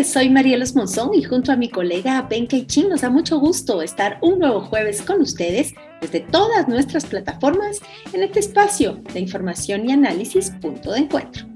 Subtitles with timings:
[0.00, 3.82] Noches, soy Marielos Monzón y junto a mi colega Ben Chin nos da mucho gusto
[3.82, 7.80] estar un nuevo jueves con ustedes desde todas nuestras plataformas
[8.14, 11.49] en este espacio de información y análisis punto de encuentro.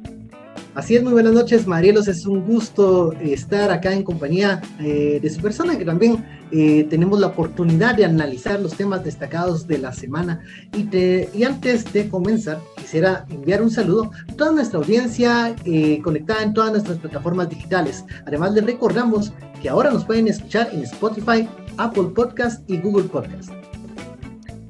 [0.75, 2.09] Así es, muy buenas noches, Marielos.
[2.09, 6.85] Es un gusto eh, estar acá en compañía eh, de su persona, que también eh,
[6.91, 10.43] tenemos la oportunidad de analizar los temas destacados de la semana.
[10.77, 15.55] Y, antes de comenzar, quisiera enviar un saludo a toda nuestra audiencia
[16.03, 18.05] conectada en todas nuestras plataformas digitales.
[18.27, 23.51] Además, les recordamos que ahora nos pueden escuchar en Spotify, Apple Podcast y Google Podcast.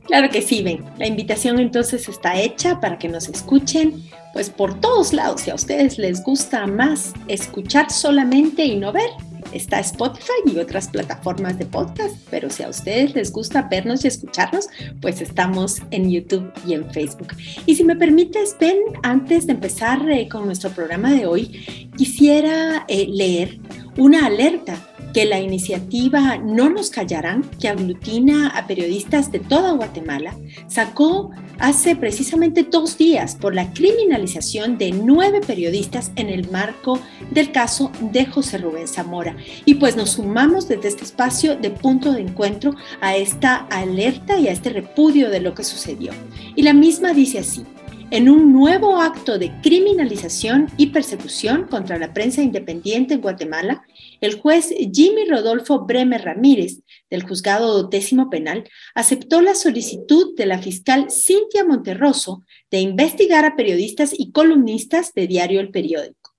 [0.06, 0.84] Claro que sí, ven.
[0.98, 4.02] La invitación entonces está hecha para que nos escuchen,
[4.34, 5.42] pues por todos lados.
[5.42, 9.08] Si a ustedes les gusta más escuchar solamente y no ver,
[9.52, 14.08] está Spotify y otras plataformas de podcast, pero si a ustedes les gusta vernos y
[14.08, 14.66] escucharnos,
[15.00, 17.28] pues estamos en YouTube y en Facebook.
[17.64, 22.84] Y si me permites, Ben, antes de empezar eh, con nuestro programa de hoy, quisiera
[22.88, 23.60] eh, leer
[23.96, 24.76] una alerta
[25.14, 31.94] que la iniciativa No nos callarán, que aglutina a periodistas de toda Guatemala, sacó hace
[31.94, 36.98] precisamente dos días por la criminalización de nueve periodistas en el marco
[37.30, 39.36] del caso de José Rubén Zamora.
[39.64, 44.48] Y pues nos sumamos desde este espacio de punto de encuentro a esta alerta y
[44.48, 46.12] a este repudio de lo que sucedió.
[46.56, 47.64] Y la misma dice así
[48.10, 53.84] en un nuevo acto de criminalización y persecución contra la prensa independiente en Guatemala,
[54.20, 60.60] el juez Jimmy Rodolfo Bremer Ramírez, del juzgado décimo penal, aceptó la solicitud de la
[60.60, 66.34] fiscal Cintia Monterroso de investigar a periodistas y columnistas de Diario El Periódico.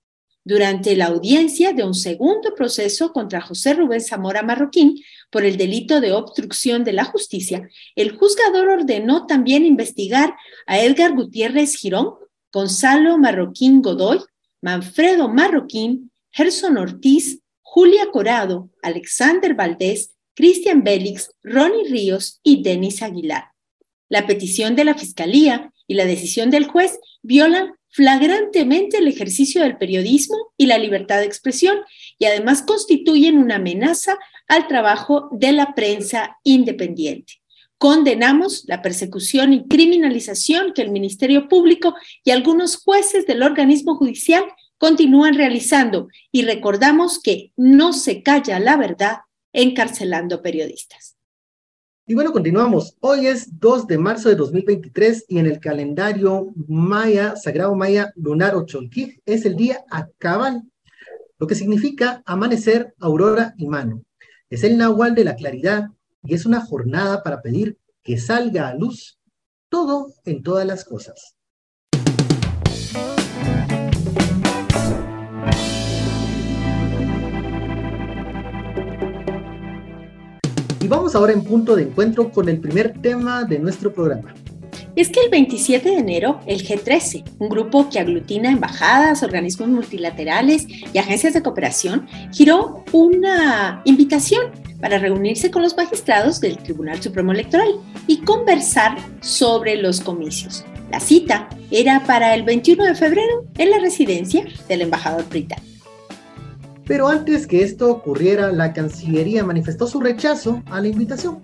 [0.48, 6.02] Durante la audiencia de un segundo proceso contra José Rubén Zamora Marroquín por el delito
[6.02, 10.36] de obstrucción de la justicia, el juzgador ordenó también investigar
[10.68, 12.14] a Edgar Gutiérrez Girón,
[12.54, 14.20] Gonzalo Marroquín Godoy,
[14.62, 17.40] Manfredo Marroquín, Gerson Ortiz,
[17.76, 23.50] Julia Corado, Alexander Valdés, Cristian Bélix, Ronnie Ríos y Denis Aguilar.
[24.08, 29.78] La petición de la Fiscalía y la decisión del juez violan flagrantemente el ejercicio del
[29.78, 31.80] periodismo y la libertad de expresión
[32.18, 37.42] y además constituyen una amenaza al trabajo de la prensa independiente.
[37.78, 41.94] Condenamos la persecución y criminalización que el Ministerio Público
[42.24, 44.46] y algunos jueces del organismo judicial
[44.78, 49.20] continúan realizando y recordamos que no se calla la verdad
[49.54, 51.16] encarcelando periodistas.
[52.08, 52.96] Y bueno, continuamos.
[53.00, 58.56] Hoy es 2 de marzo de 2023 y en el calendario maya, sagrado maya lunar
[58.56, 60.64] Ochonquij, es el día Acabal,
[61.40, 64.04] lo que significa amanecer, aurora y mano.
[64.52, 65.86] Es el nahual de la claridad
[66.24, 69.18] y es una jornada para pedir que salga a luz
[69.70, 71.36] todo en todas las cosas.
[80.86, 84.36] Y vamos ahora en punto de encuentro con el primer tema de nuestro programa.
[84.96, 90.68] Es que el 27 de enero, el G13, un grupo que aglutina embajadas, organismos multilaterales
[90.94, 97.32] y agencias de cooperación, giró una invitación para reunirse con los magistrados del Tribunal Supremo
[97.32, 100.66] Electoral y conversar sobre los comicios.
[100.92, 105.75] La cita era para el 21 de febrero en la residencia del embajador británico.
[106.88, 111.40] Pero antes que esto ocurriera, la Cancillería manifestó su rechazo a la invitación,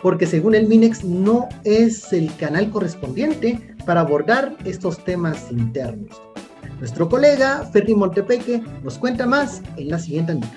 [0.00, 6.22] porque según el MINEX no es el canal correspondiente para abordar estos temas internos.
[6.78, 10.48] Nuestro colega Ferri Montepeque nos cuenta más en la siguiente nota.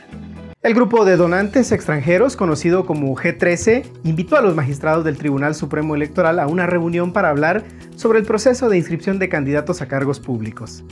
[0.61, 5.95] El grupo de donantes extranjeros, conocido como G13, invitó a los magistrados del Tribunal Supremo
[5.95, 7.63] Electoral a una reunión para hablar
[7.95, 10.83] sobre el proceso de inscripción de candidatos a cargos públicos.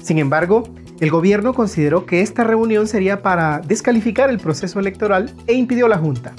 [0.00, 0.62] Sin embargo,
[1.00, 5.98] el gobierno consideró que esta reunión sería para descalificar el proceso electoral e impidió la
[5.98, 6.32] Junta.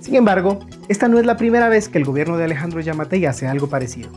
[0.00, 3.48] Sin embargo, esta no es la primera vez que el gobierno de Alejandro Yamatei hace
[3.48, 4.08] algo parecido.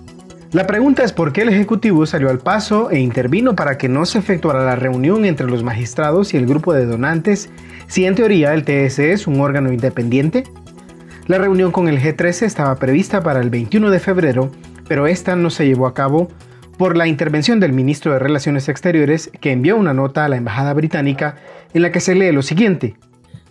[0.51, 4.05] La pregunta es por qué el Ejecutivo salió al paso e intervino para que no
[4.05, 7.49] se efectuara la reunión entre los magistrados y el grupo de donantes,
[7.87, 10.45] si en teoría el TSE es un órgano independiente.
[11.27, 14.51] La reunión con el G13 estaba prevista para el 21 de febrero,
[14.87, 16.29] pero esta no se llevó a cabo
[16.79, 20.73] por la intervención del ministro de Relaciones Exteriores, que envió una nota a la Embajada
[20.73, 21.35] Británica
[21.73, 22.95] en la que se lee lo siguiente.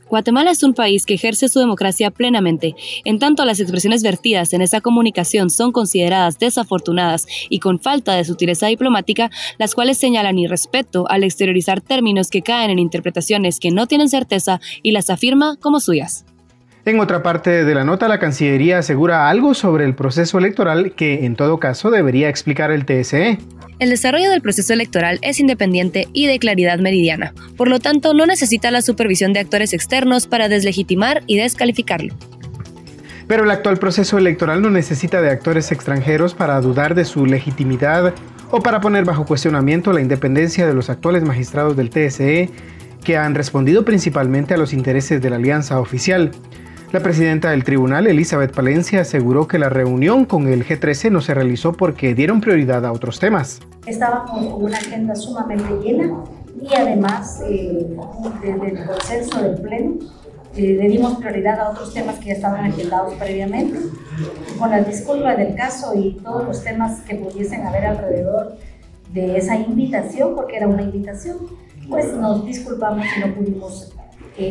[0.09, 4.63] Guatemala es un país que ejerce su democracia plenamente, en tanto las expresiones vertidas en
[4.63, 11.05] esa comunicación son consideradas desafortunadas y con falta de sutileza diplomática, las cuales señalan irrespeto
[11.11, 15.81] al exteriorizar términos que caen en interpretaciones que no tienen certeza y las afirma como
[15.81, 16.25] suyas.
[16.89, 21.27] En otra parte de la nota, la Cancillería asegura algo sobre el proceso electoral que,
[21.27, 23.37] en todo caso, debería explicar el TSE.
[23.79, 28.25] El desarrollo del proceso electoral es independiente y de claridad meridiana, por lo tanto no
[28.25, 32.15] necesita la supervisión de actores externos para deslegitimar y descalificarlo.
[33.27, 38.15] Pero el actual proceso electoral no necesita de actores extranjeros para dudar de su legitimidad
[38.51, 42.49] o para poner bajo cuestionamiento la independencia de los actuales magistrados del TSE,
[43.05, 46.31] que han respondido principalmente a los intereses de la alianza oficial.
[46.91, 51.35] La presidenta del tribunal, Elizabeth Palencia, aseguró que la reunión con el G13 no se
[51.35, 53.61] realizó porque dieron prioridad a otros temas.
[53.85, 56.25] Estábamos con una agenda sumamente llena
[56.59, 57.95] y además eh,
[58.43, 59.97] desde el proceso del Pleno
[60.57, 63.81] eh, le dimos prioridad a otros temas que ya estaban agendados previamente.
[64.59, 68.57] Con la disculpa del caso y todos los temas que pudiesen haber alrededor
[69.13, 71.37] de esa invitación, porque era una invitación,
[71.87, 73.93] pues nos disculpamos y no pudimos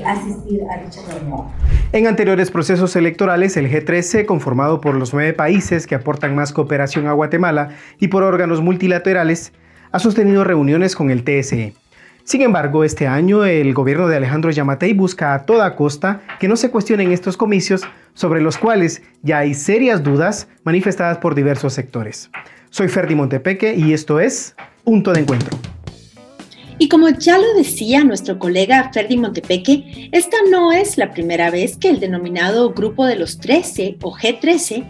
[0.05, 1.45] asistir a dicha reunión.
[1.91, 7.07] En anteriores procesos electorales, el G13, conformado por los nueve países que aportan más cooperación
[7.07, 7.69] a Guatemala
[7.99, 9.53] y por órganos multilaterales,
[9.91, 11.73] ha sostenido reuniones con el TSE.
[12.23, 16.57] Sin embargo, este año el gobierno de Alejandro Yamatei busca a toda costa que no
[16.57, 22.29] se cuestionen estos comicios sobre los cuales ya hay serias dudas manifestadas por diversos sectores.
[22.69, 25.57] Soy Ferdi Montepeque y esto es Punto de Encuentro.
[26.79, 31.75] Y como ya lo decía nuestro colega Ferdi Montepeque, esta no es la primera vez
[31.75, 34.85] que el denominado Grupo de los 13 o G13,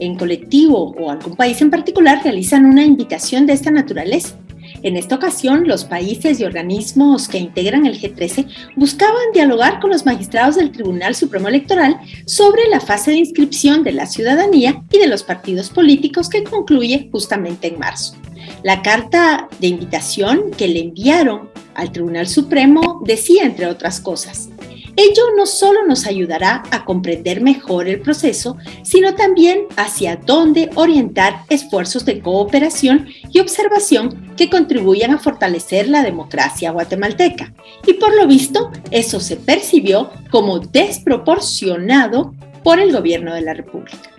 [0.00, 4.36] en colectivo o algún país en particular, realizan una invitación de esta naturaleza.
[4.82, 8.46] En esta ocasión, los países y organismos que integran el G13
[8.76, 13.92] buscaban dialogar con los magistrados del Tribunal Supremo Electoral sobre la fase de inscripción de
[13.92, 18.19] la ciudadanía y de los partidos políticos que concluye justamente en marzo.
[18.62, 24.50] La carta de invitación que le enviaron al Tribunal Supremo decía, entre otras cosas,
[24.96, 31.44] Ello no solo nos ayudará a comprender mejor el proceso, sino también hacia dónde orientar
[31.48, 37.54] esfuerzos de cooperación y observación que contribuyan a fortalecer la democracia guatemalteca.
[37.86, 44.10] Y por lo visto, eso se percibió como desproporcionado por el gobierno de la República.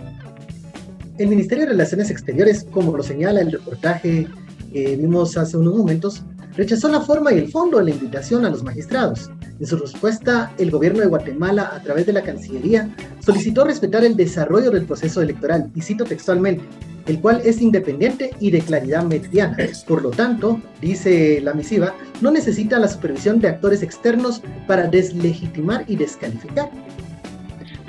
[1.22, 4.28] El Ministerio de Relaciones Exteriores, como lo señala el reportaje
[4.74, 6.24] que vimos hace unos momentos,
[6.58, 9.30] rechazó la forma y el fondo de la invitación a los magistrados.
[9.60, 12.90] En su respuesta, el gobierno de Guatemala, a través de la Cancillería,
[13.20, 16.64] solicitó respetar el desarrollo del proceso electoral, y cito textualmente,
[17.06, 19.58] el cual es independiente y de claridad meridiana.
[19.88, 25.86] Por lo tanto, dice la misiva, no necesita la supervisión de actores externos para deslegitimar
[25.88, 26.72] y descalificar.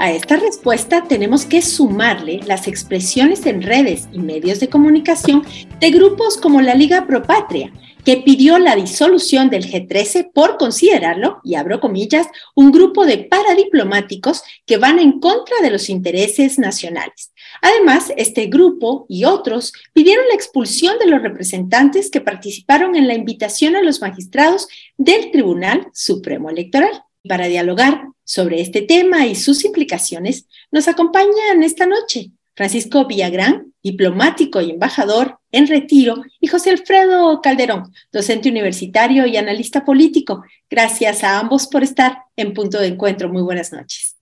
[0.03, 5.47] A esta respuesta tenemos que sumarle las expresiones en redes y medios de comunicación
[5.79, 7.73] de grupos como la Liga Pro Patria,
[8.05, 12.27] que pidió la disolución del G13 por considerarlo, y abro comillas,
[12.57, 17.33] un grupo de paradiplomáticos que van en contra de los intereses nacionales.
[17.61, 23.15] Además, este grupo y otros pidieron la expulsión de los representantes que participaron en la
[23.15, 24.67] invitación a los magistrados
[24.97, 27.05] del Tribunal Supremo Electoral.
[27.29, 34.61] Para dialogar sobre este tema y sus implicaciones, nos acompañan esta noche Francisco Villagrán, diplomático
[34.61, 40.45] y embajador en retiro, y José Alfredo Calderón, docente universitario y analista político.
[40.69, 43.29] Gracias a ambos por estar en punto de encuentro.
[43.29, 44.17] Muy buenas noches.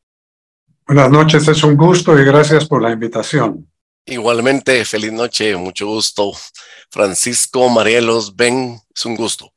[0.86, 3.68] Buenas noches, es un gusto y gracias por la invitación.
[4.06, 6.32] Igualmente, feliz noche, mucho gusto.
[6.90, 9.52] Francisco, Marielos, Ben, es un gusto.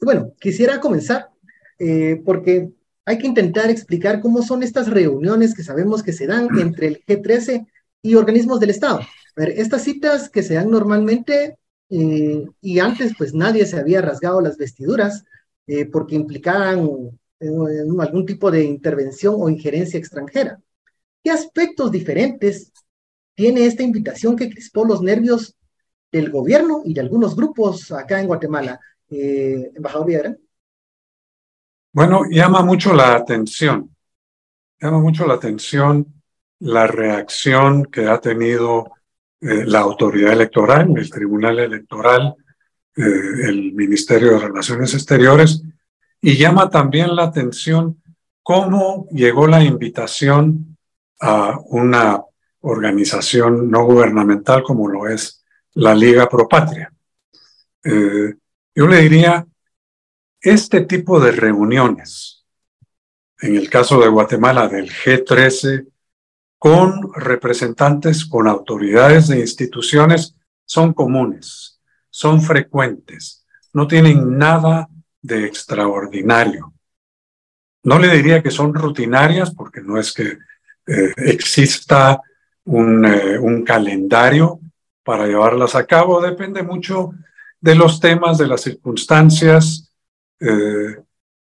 [0.00, 1.30] Bueno, quisiera comenzar
[1.78, 2.70] eh, porque
[3.04, 7.04] hay que intentar explicar cómo son estas reuniones que sabemos que se dan entre el
[7.04, 7.66] G13
[8.02, 9.00] y organismos del Estado.
[9.00, 11.58] A ver, estas citas que se dan normalmente,
[11.90, 15.24] eh, y antes pues nadie se había rasgado las vestiduras
[15.66, 16.88] eh, porque implicaban
[18.00, 20.60] algún tipo de intervención o injerencia extranjera.
[21.22, 22.72] ¿Qué aspectos diferentes
[23.34, 25.56] tiene esta invitación que crispó los nervios
[26.10, 28.80] del gobierno y de algunos grupos acá en Guatemala?
[29.10, 30.38] Eh, embajador Villarán.
[31.96, 33.96] Bueno, llama mucho la atención,
[34.78, 36.22] llama mucho la atención
[36.58, 38.92] la reacción que ha tenido
[39.40, 42.34] eh, la autoridad electoral, el Tribunal Electoral,
[42.94, 43.00] eh,
[43.44, 45.62] el Ministerio de Relaciones Exteriores,
[46.20, 48.02] y llama también la atención
[48.42, 50.76] cómo llegó la invitación
[51.18, 52.22] a una
[52.60, 56.92] organización no gubernamental como lo es la Liga Pro Patria.
[57.82, 58.34] Eh,
[58.74, 59.46] yo le diría,
[60.46, 62.44] este tipo de reuniones,
[63.40, 65.88] en el caso de Guatemala del G13,
[66.56, 74.88] con representantes, con autoridades de instituciones, son comunes, son frecuentes, no tienen nada
[75.20, 76.72] de extraordinario.
[77.82, 80.38] no le diría que son rutinarias, porque no es que
[80.86, 82.20] eh, exista
[82.64, 84.60] eh, un, calendario
[85.04, 87.10] para llevarlas a cabo, depende mucho
[87.60, 89.85] de los temas, de las circunstancias,
[90.40, 90.96] eh,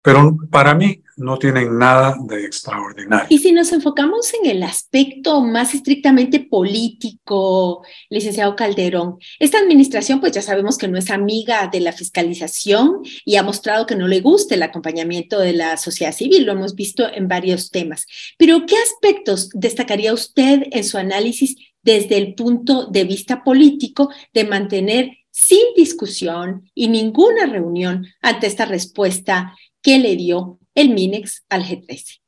[0.01, 3.27] pero para mí no tienen nada de extraordinario.
[3.29, 10.31] Y si nos enfocamos en el aspecto más estrictamente político, licenciado Calderón, esta administración pues
[10.31, 14.21] ya sabemos que no es amiga de la fiscalización y ha mostrado que no le
[14.21, 18.05] gusta el acompañamiento de la sociedad civil, lo hemos visto en varios temas.
[18.37, 24.43] Pero ¿qué aspectos destacaría usted en su análisis desde el punto de vista político de
[24.45, 31.63] mantener sin discusión y ninguna reunión ante esta respuesta que le dio el MINEX al
[31.65, 32.19] G13.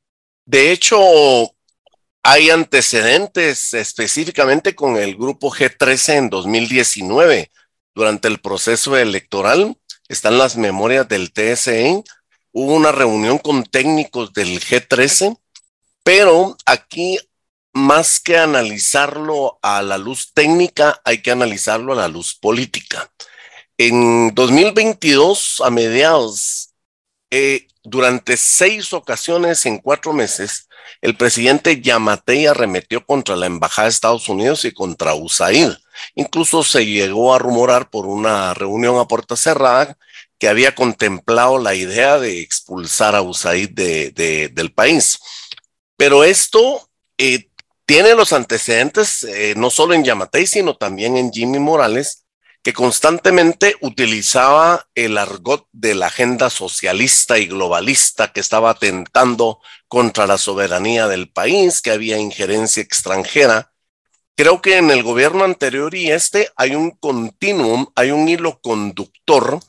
[0.44, 0.98] De hecho,
[2.22, 7.50] hay antecedentes específicamente con el grupo G13 en 2019.
[7.94, 9.76] Durante el proceso electoral,
[10.08, 12.02] están las memorias del TSE,
[12.52, 15.38] hubo una reunión con técnicos del G13,
[16.02, 17.18] pero aquí
[17.72, 23.10] más que analizarlo a la luz técnica, hay que analizarlo a la luz política.
[23.78, 26.74] En 2022, a mediados,
[27.30, 30.68] eh, durante seis ocasiones en cuatro meses,
[31.00, 35.70] el presidente Yamatei arremetió contra la Embajada de Estados Unidos y contra USAID.
[36.14, 39.96] Incluso se llegó a rumorar por una reunión a puerta cerrada
[40.38, 45.18] que había contemplado la idea de expulsar a USAID del país.
[45.96, 46.88] Pero esto
[47.18, 47.48] eh,
[47.92, 52.24] tiene los antecedentes eh, no solo en Yamatei, sino también en Jimmy Morales,
[52.62, 60.26] que constantemente utilizaba el argot de la agenda socialista y globalista que estaba atentando contra
[60.26, 63.72] la soberanía del país, que había injerencia extranjera.
[64.36, 69.60] Creo que en el gobierno anterior y este hay un continuum, hay un hilo conductor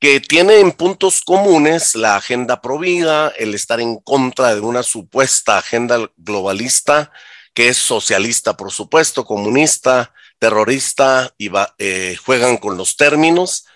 [0.00, 5.58] que tiene en puntos comunes la agenda provida, el estar en contra de una supuesta
[5.58, 7.12] agenda globalista
[7.58, 13.66] que es socialista, por supuesto, comunista, terrorista y eh, juegan con los términos,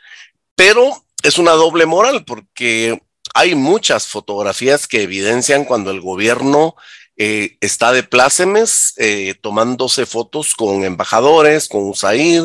[0.55, 3.03] pero es una doble moral porque
[3.35, 6.77] hay muchas fotografías que evidencian cuando el gobierno
[7.17, 12.45] eh, está de plácemes eh, tomándose fotos con embajadores, con USAID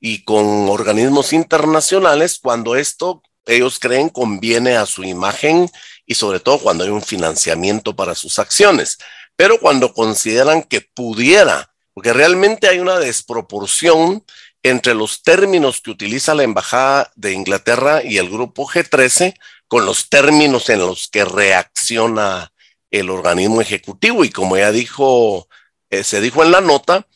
[0.00, 5.70] y con organismos internacionales cuando esto ellos creen conviene a su imagen
[6.06, 8.96] y sobre todo cuando hay un financiamiento para sus acciones.
[9.40, 14.22] Pero cuando consideran que pudiera porque realmente hay una desproporción
[14.62, 19.34] entre los términos que utiliza la Embajada de Inglaterra y el grupo G13
[19.66, 22.52] con los términos en los que reacciona
[22.90, 24.26] el organismo ejecutivo.
[24.26, 25.48] Y como ya dijo,
[25.88, 27.06] eh, se dijo en la nota,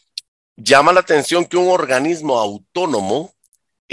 [0.56, 3.33] llama la atención que un organismo autónomo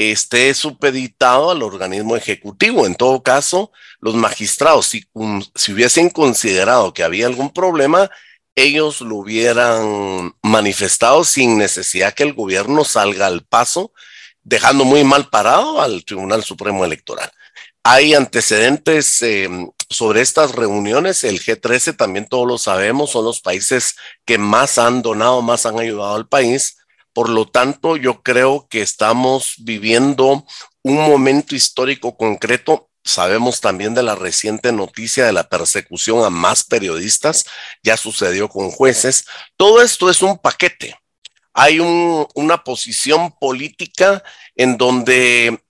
[0.09, 2.87] esté supeditado al organismo ejecutivo.
[2.87, 8.09] En todo caso, los magistrados, si, hubiesen considerado que había algún problema,
[8.55, 13.93] ellos lo hubieran manifestado sin necesidad que el gobierno salga al paso,
[14.43, 17.31] dejando muy mal parado al Tribunal Supremo Electoral.
[17.83, 21.23] Hay antecedentes em, sobre estas reuniones.
[21.23, 25.79] El G13 también todos lo sabemos, son los países que más han donado, más han
[25.79, 26.77] ayudado al país.
[27.13, 30.45] Por lo tanto, yo creo que estamos viviendo
[30.83, 36.63] un momento histórico concreto Sabemos también de la reciente noticia de la persecución a más
[36.63, 37.45] periodistas,
[37.81, 39.25] ya sucedió con jueces.
[39.57, 40.95] Todo esto es un paquete.
[41.53, 44.23] Hay una posición política
[44.55, 45.63] en donde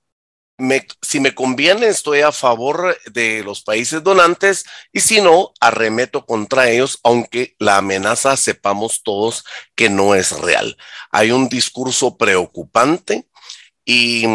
[1.02, 6.70] si me conviene estoy a favor de los países donantes y si no, arremeto contra
[6.70, 9.44] ellos, aunque la amenaza sepamos todos
[9.76, 10.78] que no es real.
[11.12, 13.28] Hay un discurso preocupante
[13.86, 14.26] y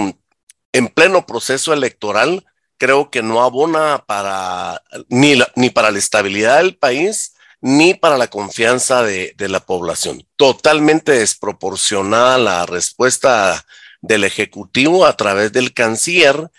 [0.73, 2.45] en pleno proceso electoral
[2.79, 8.29] creo que no abona para ni, ni para la estabilidad del país ni para la
[8.29, 10.27] confianza de, de, la población.
[10.37, 13.65] Totalmente desproporcionada la respuesta
[14.07, 16.51] del Ejecutivo a través del canciller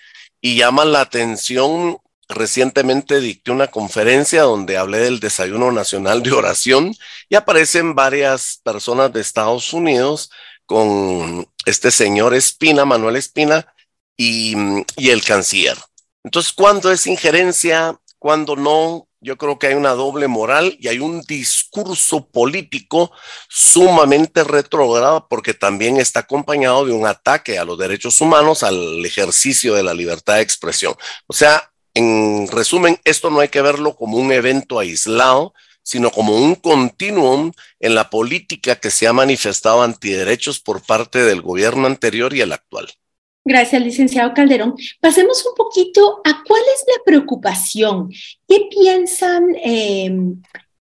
[0.42, 1.98] y llama la atención.
[2.30, 6.94] Recientemente dicté una conferencia donde hablé del desayuno nacional de oración
[7.30, 10.30] y aparecen varias personas de Estados Unidos
[10.66, 13.74] con este señor Espina, Manuel Espina,
[14.18, 14.56] y,
[14.98, 15.77] y el canciller.
[16.24, 17.98] Entonces, ¿cuándo es injerencia?
[18.20, 19.06] ¿Cuándo no?
[19.27, 23.12] Yo creo que hay una doble moral y hay un discurso político
[23.50, 29.75] sumamente retrógrado porque también está acompañado de un ataque a los derechos humanos, al ejercicio
[29.75, 30.96] de la libertad de expresión.
[31.27, 35.53] O sea, en resumen, esto no hay que verlo como un evento aislado,
[35.84, 41.41] sino como un continuum en la política que se ha manifestado antiderechos por parte del
[41.41, 42.88] gobierno anterior y el actual.
[43.48, 44.75] Gracias, licenciado Calderón.
[45.00, 48.12] Pasemos un poquito a cuál es la preocupación.
[48.46, 50.42] ¿Qué piensan em,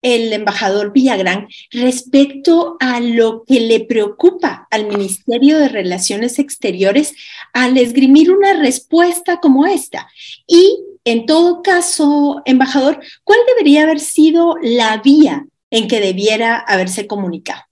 [0.02, 7.14] el embajador Villagrán respecto a lo que le preocupa al Ministerio de Relaciones Exteriores
[7.52, 10.08] al esgrimir una respuesta como esta?
[10.48, 17.06] Y en todo caso, embajador, ¿cuál debería haber sido la vía en que debiera haberse
[17.06, 17.62] comunicado?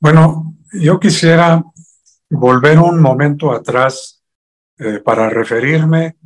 [0.00, 1.62] Bueno, yo quisiera
[2.34, 4.22] volver un momento atrás
[4.78, 6.16] eh, para referirme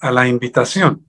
[0.00, 1.06] a la invitación.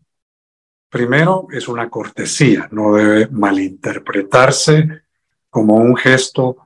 [0.90, 5.04] Primero, es una cortesía, no debe malinterpretarse
[5.50, 6.58] como un gesto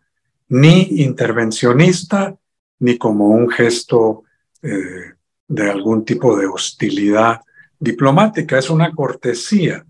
[0.49, 2.35] ni intervencionista
[2.79, 4.23] ni como un gesto
[4.61, 5.13] eh,
[5.47, 7.41] de algún tipo de hostilidad
[7.79, 9.85] diplomática, es una cortesía.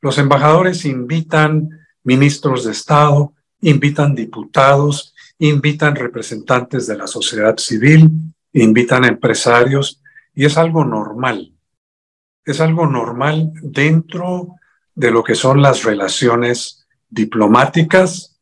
[0.00, 1.68] Los embajadores invitan
[2.04, 5.09] ministros de Estado, invitan diputados,
[5.40, 8.10] invitan representantes de la sociedad civil,
[8.52, 10.02] invitan empresarios
[10.34, 11.54] y es algo normal.
[12.44, 14.56] Es algo normal dentro
[14.94, 18.38] de lo que son las relaciones diplomáticas.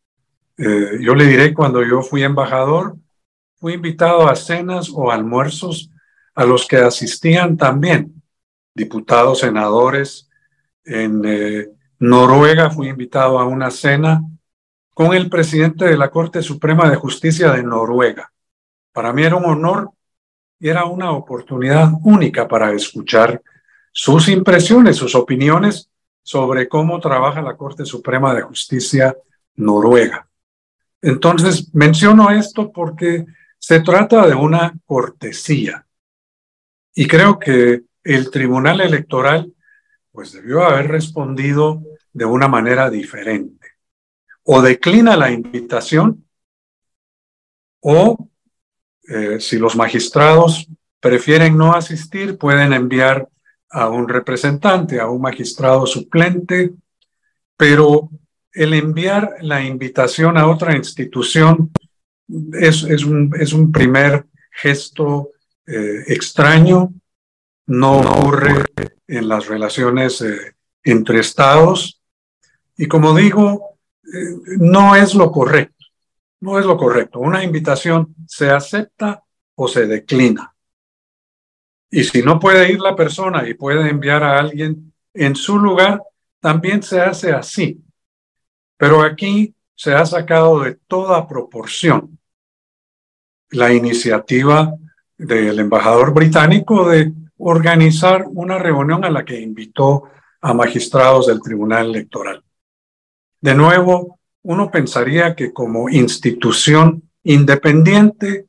[0.57, 2.97] Eh, yo le diré, cuando yo fui embajador,
[3.61, 5.90] fui invitado a cenas o almuerzos
[6.35, 8.23] a los que asistían también
[8.75, 10.28] diputados, senadores.
[10.85, 11.69] En eh,
[12.00, 14.21] Noruega fui invitado a una cena
[14.99, 18.33] con el presidente de la Corte Suprema de Justicia de Noruega.
[18.93, 19.93] Para mí era un honor
[20.59, 23.40] y era una oportunidad única para escuchar
[23.93, 25.88] sus impresiones, sus opiniones
[26.21, 29.17] sobre cómo trabaja la Corte Suprema de Justicia
[29.55, 30.28] noruega.
[31.00, 33.25] Entonces, menciono esto porque
[33.57, 35.87] se trata de una cortesía
[36.93, 39.52] y creo que el Tribunal Electoral
[40.11, 43.58] pues debió haber respondido de una manera diferente
[44.50, 46.25] o declina la invitación
[47.81, 48.31] o
[49.07, 50.67] eh, si los magistrados
[51.00, 53.28] prefieren no asistir, pueden enviar
[53.69, 56.73] a un representante, a un magistrado suplente,
[57.59, 58.09] pero
[58.51, 61.70] el enviar la invitación a otra institución
[62.55, 65.33] es, es, un, es un, primer gesto
[65.66, 66.94] eh, extraño,
[67.66, 68.64] no ocurre
[69.07, 72.01] en las relaciones eh, entre estados.
[72.79, 73.78] Y como digo,
[74.59, 75.87] no es lo correcto.
[76.40, 77.18] No es lo correcto.
[77.18, 80.55] Una invitación se acepta o se declina.
[81.90, 86.03] Y si no puede ir la persona y puede enviar a alguien en su lugar,
[86.40, 87.83] también se hace así.
[88.77, 92.18] Pero aquí se ha sacado de toda proporción
[93.51, 94.75] la iniciativa
[95.16, 100.05] del embajador británico de organizar una reunión a la que invitó
[100.40, 102.44] a magistrados del Tribunal Electoral.
[103.40, 108.46] De nuevo, uno pensaría que como institución independiente,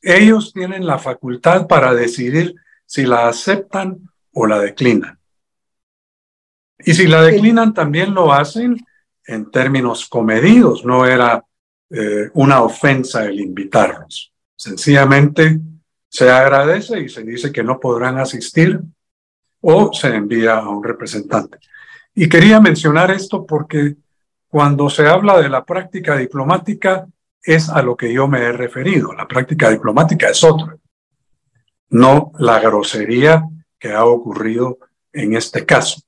[0.00, 2.54] ellos tienen la facultad para decidir
[2.86, 5.18] si la aceptan o la declinan.
[6.78, 8.76] Y si la declinan, también lo hacen
[9.26, 11.44] en términos comedidos, no era
[11.90, 14.32] eh, una ofensa el invitarlos.
[14.56, 15.60] Sencillamente
[16.08, 18.80] se agradece y se dice que no podrán asistir
[19.60, 21.58] o se envía a un representante.
[22.14, 23.96] Y quería mencionar esto porque
[24.54, 27.08] cuando se habla de la práctica diplomática,
[27.42, 29.12] es a lo que yo me he referido.
[29.12, 30.76] La práctica diplomática es otra,
[31.88, 33.42] no la grosería
[33.76, 34.78] que ha ocurrido
[35.12, 36.02] en este caso.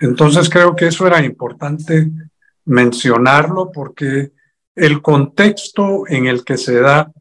[0.00, 2.10] Entonces creo que eso era importante
[2.64, 4.32] mencionarlo porque
[4.74, 7.12] el contexto en el que se da,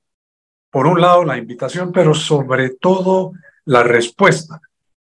[0.71, 3.33] por un lado, la invitación, pero sobre todo
[3.65, 4.59] la respuesta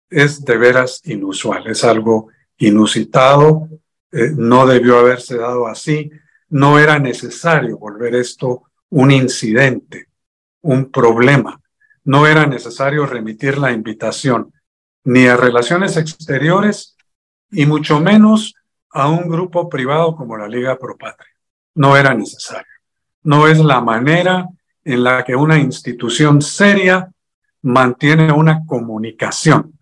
[0.07, 2.27] es de veras inusual, es algo
[2.59, 3.67] inusitado,
[4.11, 6.11] eh, no debió haberse dado así,
[6.49, 10.07] no era necesario volver esto un incidente,
[10.61, 11.59] un problema,
[12.03, 14.53] no era necesario remitir la invitación
[15.03, 16.95] ni a relaciones exteriores
[17.51, 18.55] y mucho menos
[18.91, 21.31] a un grupo privado como la Liga Pro Patria.
[21.75, 22.65] No era necesario.
[23.23, 24.47] No es la manera
[24.83, 27.09] en la que una institución seria
[27.61, 29.77] mantiene una comunicación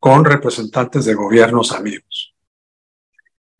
[0.00, 2.07] con representantes de gobiernos amigos.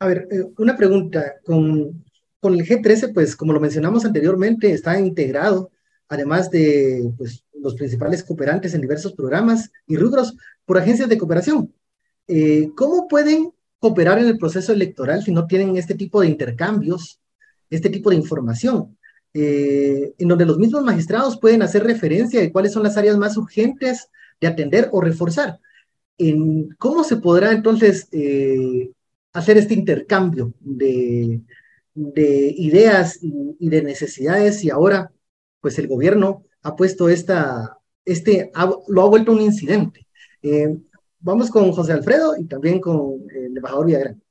[0.01, 1.35] A ver, eh, una pregunta.
[1.45, 2.05] Con,
[2.41, 5.71] con el G13, pues como lo mencionamos anteriormente, está integrado,
[6.09, 11.75] además de pues, los principales cooperantes en diversos programas y rubros, por agencias de cooperación.
[12.29, 17.21] Eh, ¿Cómo pueden cooperar en el proceso electoral si no tienen este tipo de intercambios,
[17.71, 18.97] este tipo de información?
[19.35, 23.37] Eh, en donde los mismos magistrados pueden hacer referencia de cuáles son las áreas más
[23.37, 24.09] urgentes
[24.41, 25.59] de atender o reforzar.
[26.19, 28.09] En, ¿Cómo se podrá entonces
[29.33, 31.41] hacer este intercambio de,
[31.95, 35.11] de ideas y, de necesidades y ahora
[35.61, 38.53] pues el gobierno ha puesto esta, este,
[38.89, 40.07] lo ha vuelto un incidente.
[40.43, 40.77] Eh,
[41.19, 44.23] vamos con José Alfredo y también con el embajador Villagrán.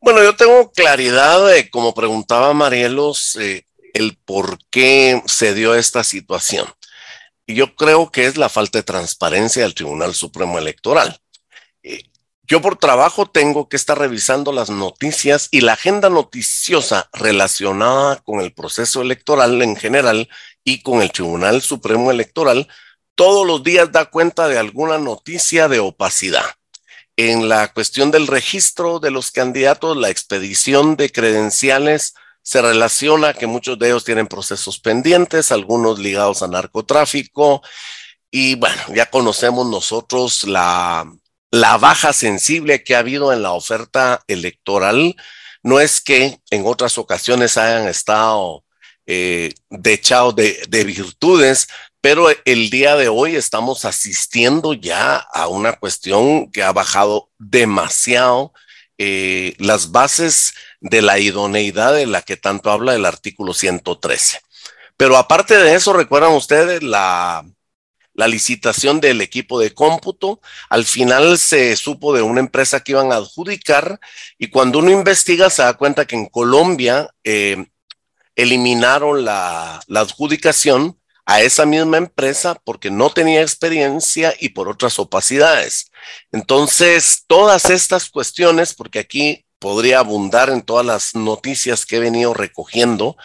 [0.00, 6.04] Bueno, yo tengo claridad de, como preguntaba Marielos, eh, el por qué se dio esta
[6.04, 6.66] situación.
[7.46, 11.18] Y yo creo que es la falta de transparencia del Tribunal Supremo Electoral.
[11.82, 12.02] Eh,
[12.46, 18.40] yo por trabajo tengo que estar revisando las noticias y la agenda noticiosa relacionada con
[18.40, 20.28] el proceso electoral en general
[20.62, 22.68] y con el Tribunal Supremo Electoral
[23.14, 26.44] todos los días da cuenta de alguna noticia de opacidad.
[27.16, 33.46] En la cuestión del registro de los candidatos, la expedición de credenciales se relaciona que
[33.46, 37.62] muchos de ellos tienen procesos pendientes, algunos ligados a narcotráfico.
[38.30, 41.06] Y bueno, ya conocemos nosotros la,
[41.54, 45.14] la baja sensible que ha habido en la oferta electoral.
[45.62, 48.64] No es que en otras ocasiones hayan estado
[49.06, 51.68] eh, dechados de, de virtudes,
[52.00, 58.52] pero el día de hoy estamos asistiendo ya a una cuestión que ha bajado demasiado
[58.98, 64.40] eh, las bases de la idoneidad de la que tanto habla el artículo 113.
[64.96, 67.44] Pero aparte de eso, recuerdan ustedes la,
[68.14, 70.40] la licitación del equipo de cómputo.
[70.70, 74.00] Al final se supo de una empresa que iban a adjudicar
[74.38, 77.66] y cuando uno investiga se da cuenta que en Colombia eh,
[78.36, 84.98] eliminaron la, la adjudicación a esa misma empresa porque no tenía experiencia y por otras
[84.98, 85.90] opacidades.
[86.32, 92.34] Entonces, todas estas cuestiones, porque aquí podría abundar en todas las noticias que he venido
[92.34, 93.16] recogiendo,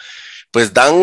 [0.50, 0.94] pues dan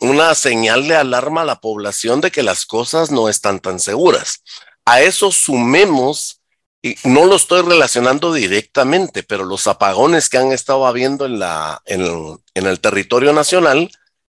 [0.00, 4.42] una señal de alarma a la población de que las cosas no están tan seguras.
[4.84, 6.42] A eso sumemos,
[6.82, 11.80] y no lo estoy relacionando directamente, pero los apagones que han estado habiendo en, la,
[11.86, 13.90] en, el territorio nacional,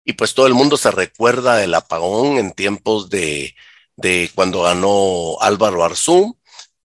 [0.05, 3.55] y pues todo el mundo se recuerda del apagón en tiempos de,
[3.95, 6.37] de cuando ganó Álvaro Arzú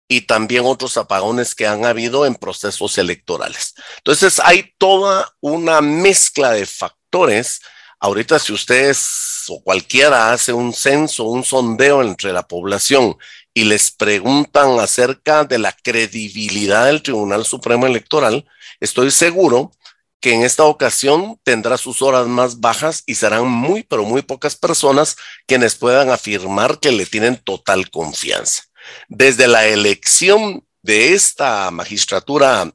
[0.08, 3.74] y también otros apagones que han habido en procesos electorales.
[3.98, 7.60] Entonces hay toda una mezcla de factores.
[8.00, 13.16] Ahorita si ustedes o cualquiera hace un censo, un sondeo entre la población
[13.52, 18.46] y les preguntan acerca de la credibilidad del Tribunal Supremo Electoral,
[18.80, 19.72] estoy seguro
[20.20, 24.56] que en esta ocasión tendrá sus horas más bajas y serán muy, pero muy pocas
[24.56, 25.16] personas
[25.46, 28.67] quienes puedan afirmar que le tienen total confianza.
[29.08, 32.72] Desde la elección de esta magistratura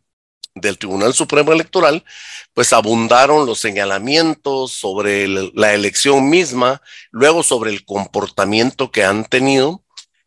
[0.55, 2.03] del Tribunal Supremo Electoral,
[2.53, 9.83] pues abundaron los señalamientos sobre la elección misma, luego sobre el comportamiento que han tenido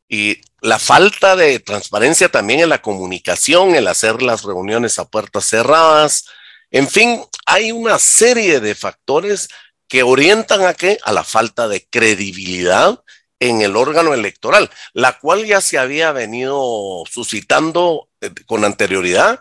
[0.08, 5.44] y la falta de transparencia también en la comunicación, el hacer las reuniones a puertas
[5.44, 6.24] cerradas,
[6.70, 9.48] en fin, hay una serie de factores
[9.88, 10.98] que orientan a qué?
[11.04, 13.00] A la falta de credibilidad
[13.40, 19.40] en el órgano electoral, la cual ya se había venido suscitando eh, con anterioridad,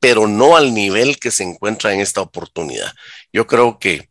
[0.00, 2.92] pero no al nivel que se encuentra en esta oportunidad.
[3.32, 4.08] Yo creo que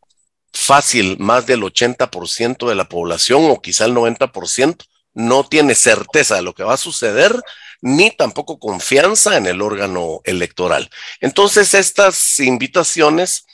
[0.53, 6.41] fácil, más del 80% de la población o quizá el 90% no tiene certeza de
[6.41, 7.41] lo que va a suceder
[7.81, 10.89] ni tampoco confianza en el órgano electoral.
[11.19, 13.45] Entonces, estas invitaciones,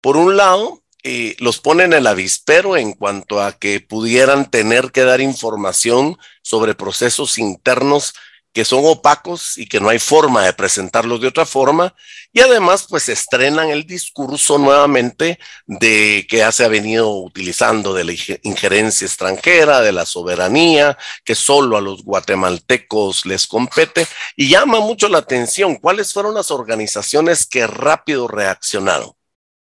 [0.00, 4.92] por un lado, eh, los ponen en el avispero en cuanto a que pudieran tener
[4.92, 8.12] que dar información sobre procesos internos
[8.52, 11.94] que son opacos y que no hay forma de presentarlos de otra forma.
[12.30, 18.04] Y además, pues estrenan el discurso nuevamente de que ya se ha venido utilizando de
[18.04, 24.06] la injerencia extranjera, de la soberanía, que solo a los guatemaltecos les compete.
[24.36, 29.12] Y llama mucho la atención cuáles fueron las organizaciones que rápido reaccionaron.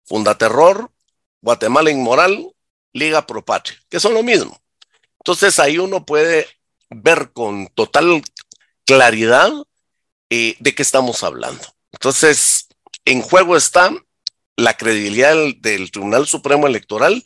[0.03, 0.89] Fundaterror,
[1.41, 2.53] Guatemala Inmoral,
[2.93, 4.59] Liga Pro Patria, que son lo mismo.
[5.19, 6.47] Entonces ahí uno puede
[6.89, 8.21] ver con total
[8.85, 9.51] claridad
[10.29, 11.63] eh, de qué estamos hablando.
[11.91, 12.67] Entonces,
[13.05, 13.91] en juego está
[14.55, 17.23] la credibilidad del, Tribunal Supremo Electoral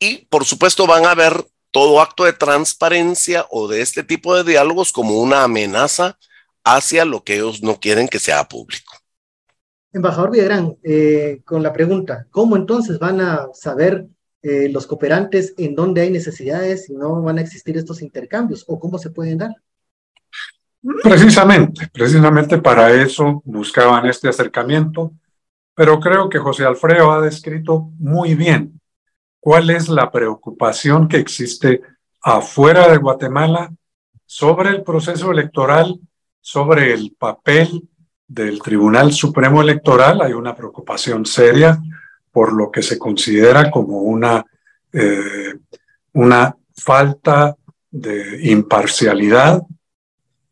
[0.00, 4.50] y, por supuesto, van a ver todo acto de transparencia o de este tipo de
[4.50, 6.18] diálogos como una amenaza
[6.64, 8.97] hacia lo que ellos no quieren que sea público.
[9.92, 14.06] Embajador Villagrán, eh, con la pregunta, ¿cómo entonces van a saber
[14.42, 18.78] eh, los cooperantes en dónde hay necesidades y no van a existir estos intercambios o
[18.78, 19.50] cómo se pueden dar?
[21.02, 25.12] Precisamente, precisamente para eso buscaban este acercamiento,
[25.74, 28.80] pero creo que José Alfredo ha descrito muy bien
[29.40, 31.80] cuál es la preocupación que existe
[32.22, 33.72] afuera de Guatemala
[34.26, 35.98] sobre el proceso electoral,
[36.40, 37.88] sobre el papel
[38.28, 40.22] del Tribunal Supremo Electoral.
[40.22, 41.82] Hay una preocupación seria
[42.30, 44.44] por lo que se considera como una
[44.92, 45.54] eh,
[46.12, 47.56] una falta
[47.90, 49.62] de imparcialidad.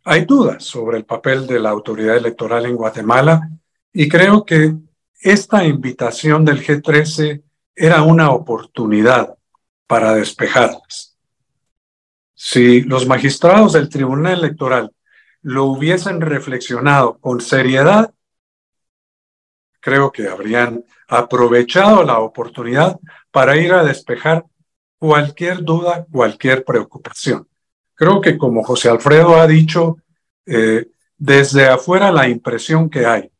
[0.04, 3.50] Hay dudas sobre el papel de la autoridad electoral en Guatemala
[3.92, 4.74] y creo que
[5.20, 7.42] esta invitación del G13
[7.74, 9.34] era una oportunidad
[9.86, 11.16] para despejarlas.
[12.34, 14.92] Si los magistrados del Tribunal Electoral
[15.46, 18.12] lo hubiesen reflexionado con seriedad,
[19.78, 22.98] creo que habrían aprovechado la oportunidad
[23.30, 24.44] para ir a despejar
[24.98, 27.46] cualquier duda, cualquier preocupación.
[27.94, 29.98] Creo que como José Alfredo ha dicho,
[30.46, 33.30] eh, desde afuera la impresión que hay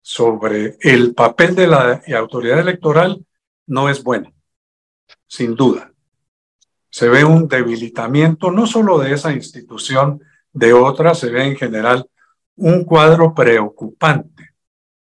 [0.00, 3.24] sobre el papel de la autoridad electoral
[3.68, 4.32] no es buena,
[5.28, 5.92] sin duda.
[6.90, 10.20] Se ve un debilitamiento no solo de esa institución,
[10.52, 12.06] de otra, se ve en general
[12.56, 14.50] un cuadro preocupante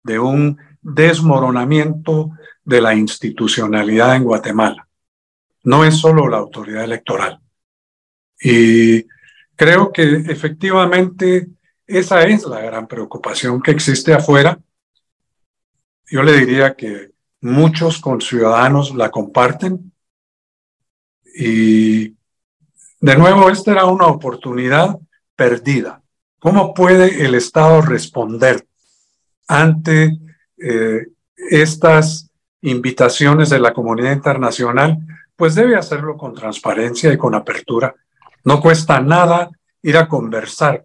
[0.03, 2.31] de un desmoronamiento
[2.65, 4.89] de la institucionalidad en Guatemala.
[5.65, 7.41] No es solo la autoridad electoral.
[8.41, 9.05] Y
[9.57, 11.49] creo que efectivamente
[11.87, 14.59] esa es la gran preocupación que existe afuera.
[16.07, 19.93] Yo le diría que muchos conciudadanos la comparten.
[21.35, 22.17] Y
[23.01, 24.99] de nuevo, esta era una oportunidad
[25.37, 26.03] perdida.
[26.39, 28.67] ¿Cómo puede el Estado responder
[29.47, 30.19] ante
[30.59, 32.31] eh, estas
[32.63, 34.99] invitaciones de la comunidad internacional?
[35.37, 37.95] Pues debe hacerlo con transparencia y con apertura.
[38.45, 39.51] No cuesta nada
[39.83, 40.85] ir a conversar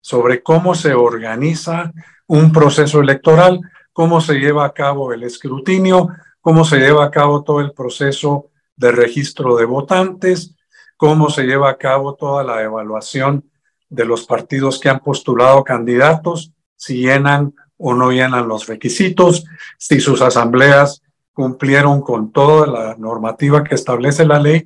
[0.00, 1.92] sobre cómo se organiza
[2.26, 3.60] un proceso electoral
[3.94, 6.08] cómo se lleva a cabo el escrutinio,
[6.42, 10.56] cómo se lleva a cabo todo el proceso de registro de votantes,
[10.96, 13.48] cómo se lleva a cabo toda la evaluación
[13.88, 19.44] de los partidos que han postulado candidatos, si llenan o no llenan los requisitos,
[19.78, 24.64] si sus asambleas cumplieron con toda la normativa que establece la ley.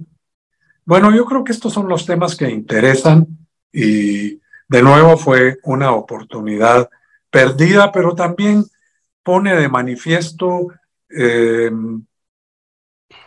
[0.85, 3.27] Bueno, yo creo que estos son los temas que interesan
[3.73, 6.89] y de nuevo fue una oportunidad
[7.31, 8.65] perdida, pero también
[9.23, 10.69] pone de manifiesto
[11.11, 11.71] eh,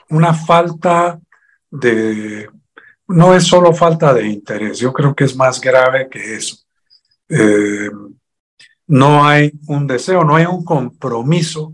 [0.09, 1.19] una falta
[1.69, 2.49] de,
[3.11, 6.57] no es solo falta de interés, yo creo que es más grave que eso.
[7.29, 7.89] Eh,
[8.87, 11.73] no hay un deseo, no hay un compromiso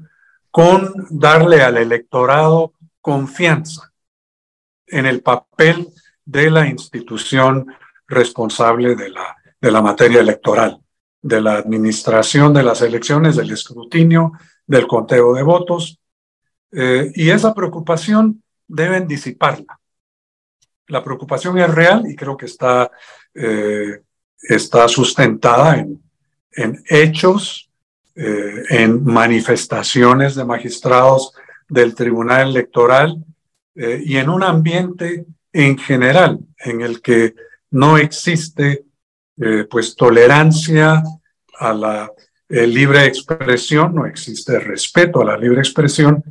[0.52, 3.92] con darle al electorado confianza
[4.86, 5.88] en el papel
[6.26, 7.68] de la institución
[8.08, 10.80] responsable de la, de la materia electoral
[11.28, 14.34] de la administración de las elecciones, del escrutinio,
[14.66, 16.00] del conteo de votos,
[16.72, 19.80] eh, y esa preocupación deben disiparla.
[20.88, 22.92] La preocupación es real y creo que está,
[23.34, 24.02] eh,
[24.42, 26.02] está sustentada en,
[26.52, 27.70] en hechos,
[28.16, 31.34] eh, en manifestaciones de magistrados
[31.68, 33.24] del Tribunal Electoral
[33.76, 37.36] y en un ambiente en general en el que
[37.72, 38.86] no existe
[39.40, 41.04] eh, pues tolerancia
[41.60, 42.12] a la
[42.50, 46.24] eh, libre expresión, no existe respeto a la libre expresión.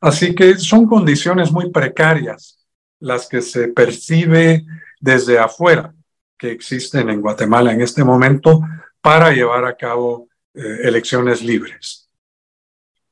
[0.00, 2.63] Así que son condiciones muy precarias
[3.00, 4.64] las que se percibe
[5.00, 5.94] desde afuera
[6.38, 8.60] que existen en Guatemala en este momento
[9.00, 12.04] para llevar a cabo eh, elecciones libres.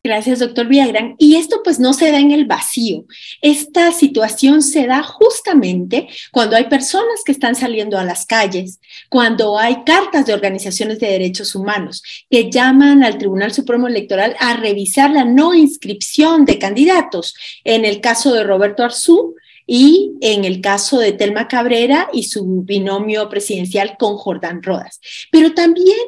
[0.04, 1.14] Gracias, doctor Villagrán.
[1.16, 3.04] Y esto pues no se da en el vacío.
[3.40, 9.56] Esta situación se da justamente cuando hay personas que están saliendo a las calles, cuando
[9.56, 15.12] hay cartas de organizaciones de derechos humanos que llaman al Tribunal Supremo Electoral a revisar
[15.12, 17.36] la no inscripción de candidatos.
[17.62, 19.36] En el caso de Roberto Arzú,
[19.66, 25.00] y en el caso de Telma Cabrera y su binomio presidencial con Jordán Rodas.
[25.30, 25.98] Pero también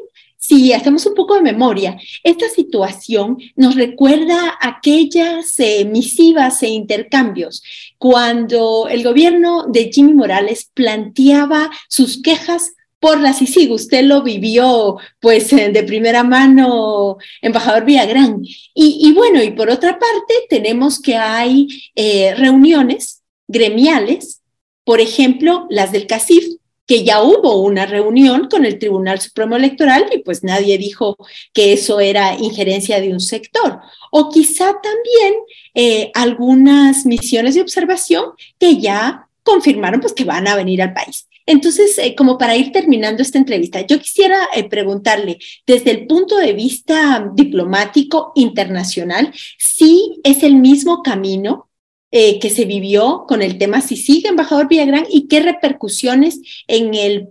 [0.46, 7.62] si hacemos un poco de memoria, esta situación nos recuerda aquellas eh, misivas e intercambios
[7.96, 13.72] cuando el gobierno de Jimmy Morales planteaba sus quejas por la CICIG.
[13.72, 18.42] Usted lo vivió pues eh, de primera mano, embajador Villagrán.
[18.74, 24.42] Y, bueno, y por otra parte, tenemos que hay eh, reuniones gremiales,
[24.84, 26.44] por ejemplo, las del CACIF,
[26.86, 31.16] que ya hubo una reunión con el Tribunal Supremo Electoral y pues nadie dijo
[31.52, 33.80] que eso era injerencia de un sector.
[34.10, 35.34] O quizá también
[35.74, 41.26] eh, algunas misiones de observación que ya confirmaron pues que van a venir al país.
[41.46, 46.36] Entonces, eh, como para ir terminando esta entrevista, yo quisiera eh, preguntarle, desde el punto
[46.38, 51.68] de vista diplomático internacional, si es el mismo camino
[52.16, 56.94] eh, que se vivió con el tema si sigue embajador Villagrán y qué repercusiones en
[56.94, 57.30] el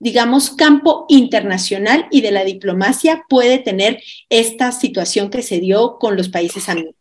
[0.00, 6.14] digamos, campo internacional y de la diplomacia puede tener esta situación que se dio con
[6.14, 6.94] los países amigos.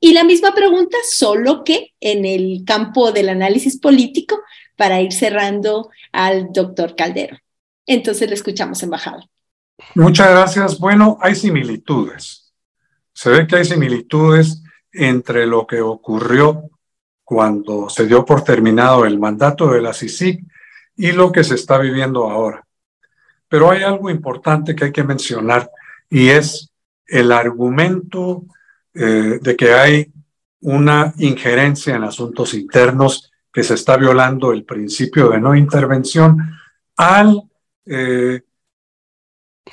[0.00, 4.38] Y la misma pregunta, solo que en el campo del análisis político,
[4.76, 7.38] para ir cerrando al doctor Caldero.
[7.86, 9.24] Entonces le escuchamos, embajador.
[9.94, 10.78] Muchas gracias.
[10.78, 12.52] Bueno, hay similitudes.
[13.14, 14.62] Se ve que hay similitudes
[14.96, 16.70] entre lo que ocurrió
[17.24, 20.44] cuando se dio por terminado el mandato de la CICIC
[20.96, 22.64] y lo que se está viviendo ahora.
[23.48, 25.70] Pero hay algo importante que hay que mencionar
[26.08, 26.70] y es
[27.06, 28.44] el argumento
[28.94, 30.12] eh, de que hay
[30.60, 36.38] una injerencia en asuntos internos, que se está violando el principio de no intervención
[36.96, 37.42] al,
[37.86, 38.42] eh,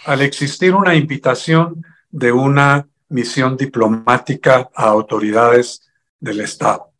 [0.05, 5.81] al existir una invitación de una misión diplomática a autoridades
[6.19, 6.91] del Estado.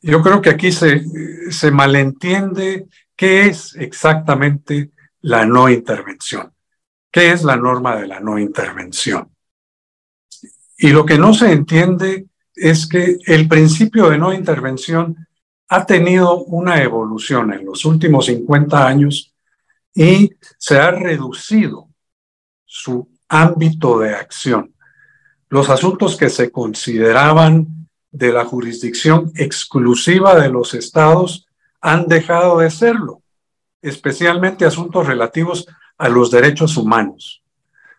[0.00, 1.04] Yo creo que aquí se,
[1.50, 6.52] se malentiende qué es exactamente la no intervención.
[7.10, 9.30] ¿Qué es la norma de la no intervención?
[10.78, 15.28] Y lo que no se entiende es que el principio de no intervención
[15.68, 19.32] ha tenido una evolución en los últimos 50 años
[19.94, 21.88] y se ha reducido
[22.64, 24.74] su ámbito de acción.
[25.52, 27.66] Los asuntos que se consideraban
[28.10, 31.46] de la jurisdicción exclusiva de los estados
[31.82, 33.20] han dejado de serlo,
[33.82, 35.66] especialmente asuntos relativos
[35.98, 37.42] a los derechos humanos.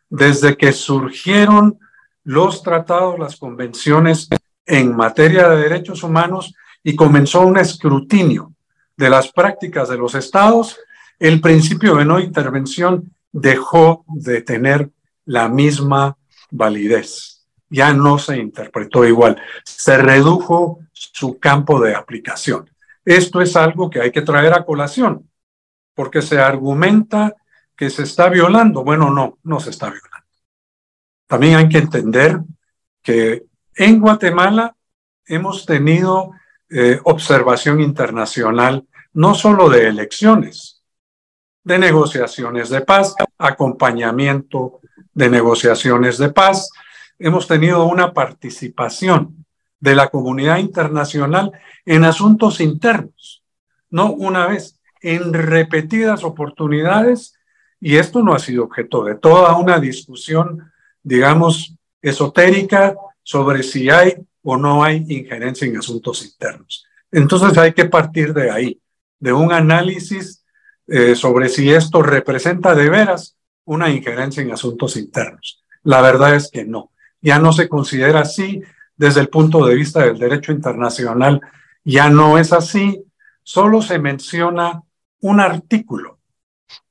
[0.09, 1.77] Desde que surgieron
[2.23, 4.29] los tratados, las convenciones
[4.65, 8.51] en materia de derechos humanos y comenzó un escrutinio
[8.97, 10.79] de las prácticas de los estados,
[11.19, 14.89] el principio de no intervención dejó de tener
[15.25, 16.17] la misma
[16.49, 17.42] validez.
[17.73, 22.69] Ya no se interpretó igual, se redujo su campo de aplicación.
[23.03, 25.27] Esto es algo que hay que traer a colación,
[25.95, 27.33] porque se argumenta
[27.75, 28.83] que se está violando.
[28.83, 30.27] Bueno, no, no se está violando.
[31.25, 32.39] También hay que entender
[33.01, 33.43] que
[33.75, 34.75] en Guatemala
[35.25, 36.31] hemos tenido
[36.69, 40.83] eh, observación internacional no solo de elecciones,
[41.63, 44.79] de negociaciones de paz, acompañamiento
[45.13, 46.69] de negociaciones de paz.
[47.19, 49.45] Hemos tenido una participación
[49.79, 51.51] de la comunidad internacional
[51.85, 53.43] en asuntos internos,
[53.89, 57.35] no una vez, en repetidas oportunidades,
[57.79, 60.71] y esto no ha sido objeto de toda una discusión
[61.03, 66.85] digamos, esotérica sobre si hay o no hay injerencia en asuntos internos.
[67.11, 68.81] Entonces hay que partir de ahí,
[69.19, 70.43] de un análisis
[70.87, 75.63] eh, sobre si esto representa de veras una injerencia en asuntos internos.
[75.83, 76.91] La verdad es que no.
[77.23, 78.61] Ya no se considera así
[78.95, 81.41] desde el punto de vista del derecho internacional.
[81.83, 83.03] Ya no es así.
[83.41, 84.83] Solo se menciona
[85.21, 86.19] un artículo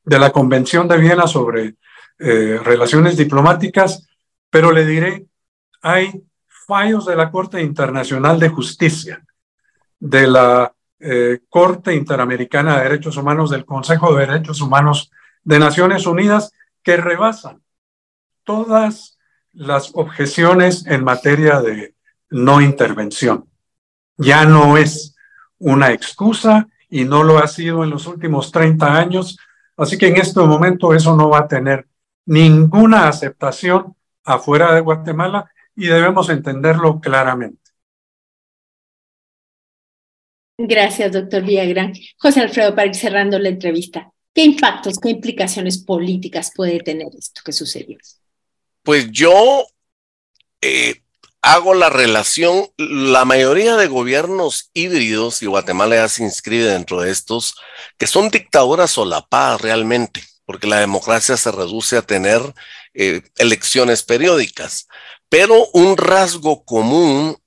[0.05, 1.77] de la Convención de Viena sobre
[2.19, 4.09] eh, relaciones diplomáticas,
[4.51, 5.27] pero le diré,
[5.83, 9.23] hay fallos de la Corte Internacional de Justicia,
[10.01, 15.11] de la eh, Corte Interamericana de Derechos Humanos, del Consejo de Derechos Humanos
[15.45, 17.63] de Naciones Unidas, que rebasan
[18.45, 19.19] todas
[19.53, 21.95] las objeciones en materia de
[22.31, 23.49] no intervención.
[24.17, 25.15] Ya no es
[25.59, 29.39] una excusa y no lo ha sido en los últimos 30 años,
[29.77, 31.87] así que en este momento eso no va a tener
[32.27, 37.61] ninguna aceptación afuera de Guatemala y debemos entenderlo claramente.
[40.59, 41.93] Gracias, doctor Villagrán.
[42.19, 47.41] José Alfredo, para ir cerrando la entrevista, ¿qué impactos, qué implicaciones políticas puede tener esto
[47.45, 47.99] que sucedió?
[48.83, 49.67] Pues yo
[50.61, 51.03] eh,
[51.41, 57.11] hago la relación, la mayoría de gobiernos híbridos, y Guatemala ya se inscribe dentro de
[57.11, 57.57] estos,
[57.99, 62.43] que son dictaduras solapadas realmente porque la democracia se reduce a tener
[62.95, 64.89] eh, elecciones periódicas.
[65.29, 67.39] Pero un rasgo común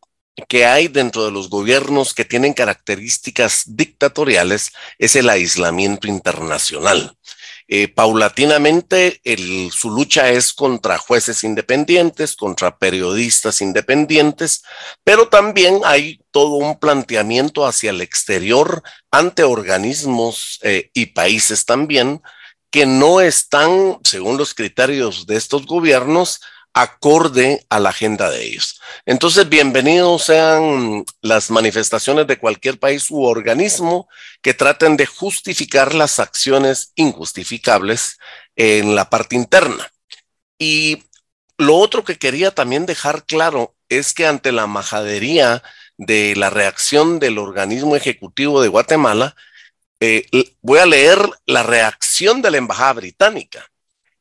[0.50, 7.16] que hay dentro de los gobiernos que tienen características dictatoriales es el aislamiento internacional.
[7.68, 9.22] Eh, paulatinamente
[9.72, 14.64] su lucha es contra jueces independientes, contra periodistas independientes,
[15.04, 22.22] pero también hay todo un planteamiento hacia el exterior ante organismos eh, y países también
[22.70, 26.42] que no están, según los criterios de estos gobiernos,
[26.76, 28.82] acorde a la agenda de ellos.
[29.06, 34.10] Entonces, bienvenidos sean las manifestaciones de cualquier país u organismo
[34.42, 38.20] que traten de justificar las acciones injustificables
[38.58, 39.90] en la parte interna.
[40.60, 41.06] Y
[41.58, 45.64] lo otro que quería también dejar claro es que ante la majadería
[45.98, 49.38] de la reacción del organismo ejecutivo de Guatemala,
[50.02, 50.26] eh,
[50.62, 53.72] voy a leer la reacción de la Embajada Británica.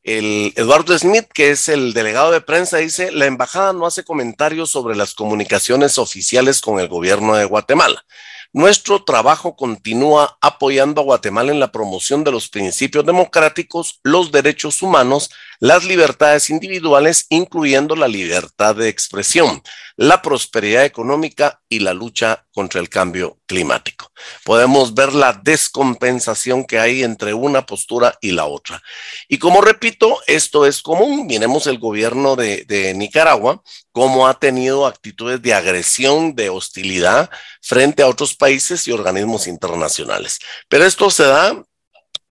[0.05, 4.69] El Eduardo Smith, que es el delegado de prensa, dice, la embajada no hace comentarios
[4.69, 8.05] sobre las comunicaciones oficiales con el gobierno de Guatemala.
[8.53, 14.83] Nuestro trabajo continúa apoyando a Guatemala en la promoción de los principios democráticos, los derechos
[14.83, 19.63] humanos, las libertades individuales, incluyendo la libertad de expresión,
[19.97, 24.11] la prosperidad económica y la lucha contra el cambio climático.
[24.43, 28.81] Podemos ver la descompensación que hay entre una postura y la otra.
[29.27, 31.27] Y como repito, esto es común.
[31.27, 33.61] Miremos el gobierno de, Nicaragua,
[33.91, 37.29] cómo ha tenido actitudes de agresión, de hostilidad
[37.61, 40.39] frente a otros países y organismos internacionales.
[40.69, 41.63] Pero esto se da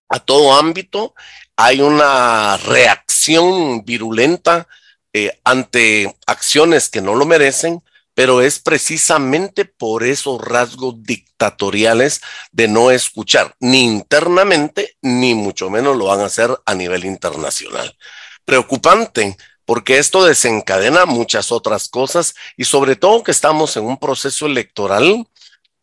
[0.09, 1.13] a todo ámbito.
[1.55, 4.67] Hay una reacción virulenta
[5.13, 7.81] eh, ante acciones que no lo merecen,
[8.15, 15.95] pero es precisamente por esos rasgos dictatoriales de no escuchar, ni internamente, ni mucho menos
[15.95, 17.95] lo van a hacer a nivel internacional.
[18.45, 24.45] Preocupante porque esto desencadena muchas otras cosas y sobre todo que estamos en un proceso
[24.45, 25.27] electoral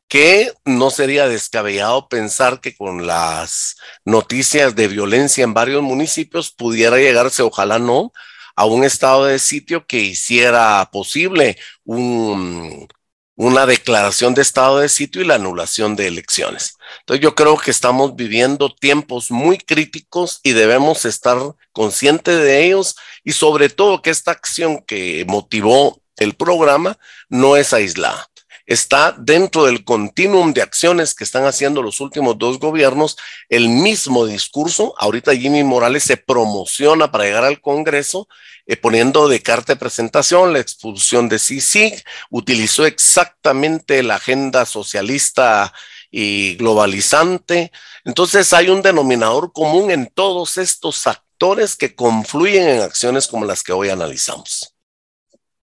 [0.09, 6.99] que no sería descabellado pensar que con las noticias de violencia en varios municipios pudiera
[6.99, 8.13] llegarse, ojalá no,
[8.57, 12.89] a un estado de sitio que hiciera posible un,
[13.37, 16.77] una declaración de estado de sitio y la anulación de elecciones.
[17.01, 21.39] Entonces yo creo que estamos viviendo tiempos muy críticos y debemos estar
[21.73, 26.99] conscientes de ellos y sobre todo que esta acción que motivó el programa
[27.29, 28.32] no es aislada
[28.73, 33.17] está dentro del continuum de acciones que están haciendo los últimos dos gobiernos,
[33.49, 34.95] el mismo discurso.
[34.99, 38.29] Ahorita Jimmy Morales se promociona para llegar al Congreso
[38.67, 45.73] eh, poniendo de carta de presentación la expulsión de CICIG, utilizó exactamente la agenda socialista
[46.11, 47.73] y globalizante.
[48.05, 53.65] Entonces hay un denominador común en todos estos actores que confluyen en acciones como las
[53.65, 54.72] que hoy analizamos.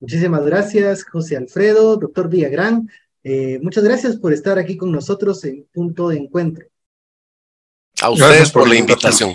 [0.06, 2.88] Muchísimas gracias, José Alfredo, doctor Villagrán.
[3.24, 6.68] Eh, muchas gracias por estar aquí con nosotros en Punto de Encuentro.
[8.04, 9.32] A ustedes por, la invitación.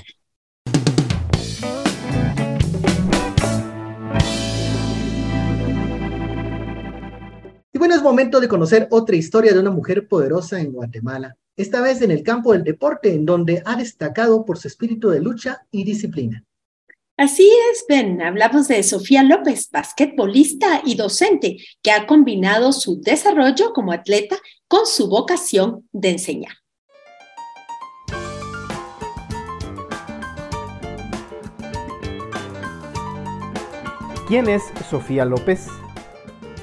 [7.72, 11.80] Y bueno, es momento de conocer otra historia de una mujer poderosa en Guatemala, esta
[11.80, 15.66] vez en el campo del deporte, en donde ha destacado por su espíritu de lucha
[15.72, 16.44] y disciplina.
[17.20, 18.22] Así es, Ben.
[18.22, 24.86] Hablamos de Sofía López, basquetbolista y docente, que ha combinado su desarrollo como atleta con
[24.86, 26.54] su vocación de enseñar.
[34.26, 35.66] ¿Quién es Sofía López?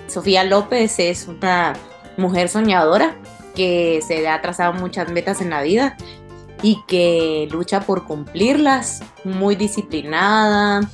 [0.07, 1.73] Sofía López es una
[2.17, 3.15] mujer soñadora
[3.53, 5.97] que se ha trazado muchas metas en la vida
[6.61, 10.89] y que lucha por cumplirlas, muy disciplinada,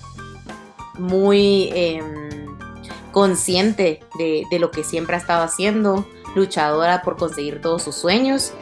[0.98, 2.48] muy em,
[3.12, 6.06] consciente de, de, lo que siempre ha estado haciendo,
[6.36, 8.54] luchadora por conseguir todos sus sueños.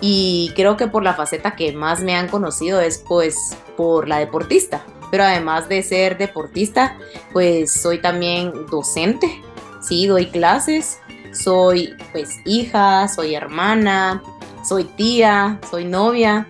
[0.00, 4.18] Y creo que por la faceta que más me han conocido es pues por la
[4.18, 4.84] deportista.
[5.10, 6.96] Pero además de ser deportista,
[7.32, 9.42] pues soy también docente,
[9.80, 10.98] sí, doy clases,
[11.32, 14.22] soy pues hija, soy hermana,
[14.62, 16.48] soy tía, soy novia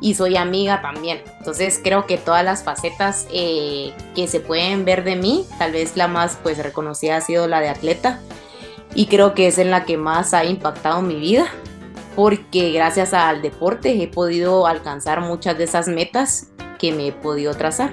[0.00, 1.22] y soy amiga también.
[1.38, 5.96] Entonces creo que todas las facetas eh, que se pueden ver de mí, tal vez
[5.96, 8.20] la más pues reconocida ha sido la de atleta
[8.94, 11.46] y creo que es en la que más ha impactado mi vida
[12.14, 17.54] porque gracias al deporte he podido alcanzar muchas de esas metas que me he podido
[17.54, 17.92] trazar.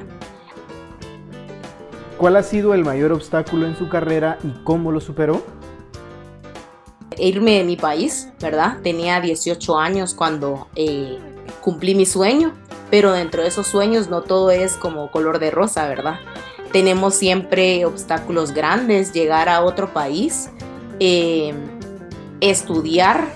[2.18, 5.42] ¿Cuál ha sido el mayor obstáculo en su carrera y cómo lo superó?
[7.20, 8.78] Irme de mi país, ¿verdad?
[8.84, 11.18] Tenía 18 años cuando eh,
[11.62, 12.54] cumplí mi sueño,
[12.90, 16.20] pero dentro de esos sueños no todo es como color de rosa, ¿verdad?
[16.72, 20.50] Tenemos siempre obstáculos grandes, llegar a otro país,
[21.00, 21.54] eh,
[22.42, 23.28] estudiar,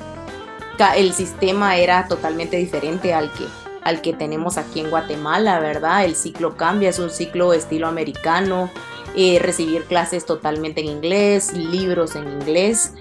[0.95, 3.45] el sistema era totalmente diferente al que,
[3.83, 6.03] al que tenemos aquí en Guatemala, ¿verdad?
[6.03, 8.69] El ciclo cambia, es un ciclo estilo americano,
[9.15, 12.93] eh, recibir clases totalmente en inglés, libros en inglés,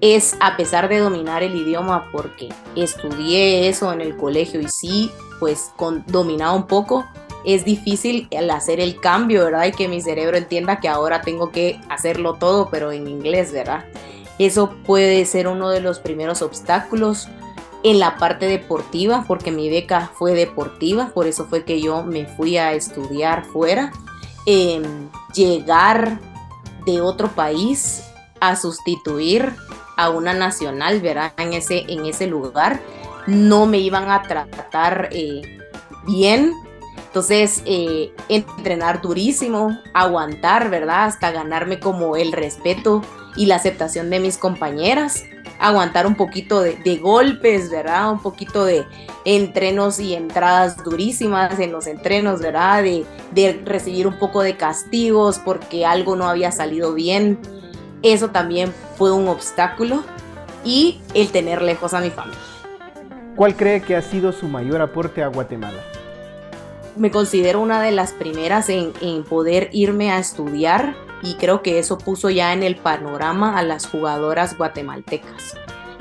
[0.00, 5.10] es a pesar de dominar el idioma, porque estudié eso en el colegio y sí,
[5.40, 7.04] pues con, dominaba un poco,
[7.44, 9.66] es difícil el hacer el cambio, ¿verdad?
[9.66, 13.84] Y que mi cerebro entienda que ahora tengo que hacerlo todo, pero en inglés, ¿verdad?
[14.38, 17.28] Eso puede ser uno de los primeros obstáculos
[17.82, 22.26] en la parte deportiva, porque mi beca fue deportiva, por eso fue que yo me
[22.26, 23.92] fui a estudiar fuera.
[25.34, 26.20] llegar
[26.86, 28.04] de otro país
[28.40, 29.54] a sustituir
[29.96, 31.32] a una nacional, ¿verdad?
[31.38, 32.80] En ese, en ese lugar.
[33.26, 35.40] No me iban a tratar eh,
[36.06, 36.52] bien
[37.06, 41.04] Entonces, eh, entrenar durísimo, aguantar, ¿verdad?
[41.04, 43.02] Hasta ganarme como el respeto
[43.36, 45.24] y la aceptación de mis compañeras,
[45.58, 48.10] aguantar un poquito de, golpes, ¿verdad?
[48.10, 48.84] Un poquito de
[49.24, 52.82] entrenos y entradas durísimas en los entrenos, ¿verdad?
[52.82, 57.38] De, de recibir un poco de castigos porque algo no había salido bien.
[58.04, 60.04] Eso también fue un obstáculo
[60.64, 62.38] y el tener lejos a mi familia.
[63.34, 65.82] ¿Cuál cree que ha sido su mayor aporte a Guatemala?
[66.96, 68.92] me considero una de las primeras en,
[69.24, 73.86] poder irme a estudiar y creo que eso puso ya en el panorama a las
[73.86, 75.56] jugadoras guatemaltecas.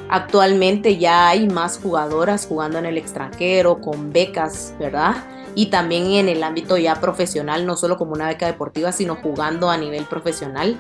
[0.10, 5.16] Actualmente ya hay más jugadoras jugando en el extranjero con becas, ¿verdad?
[5.56, 9.70] Y también en el ámbito ya profesional, no solo como una beca deportiva, sino jugando
[9.70, 10.78] a nivel profesional.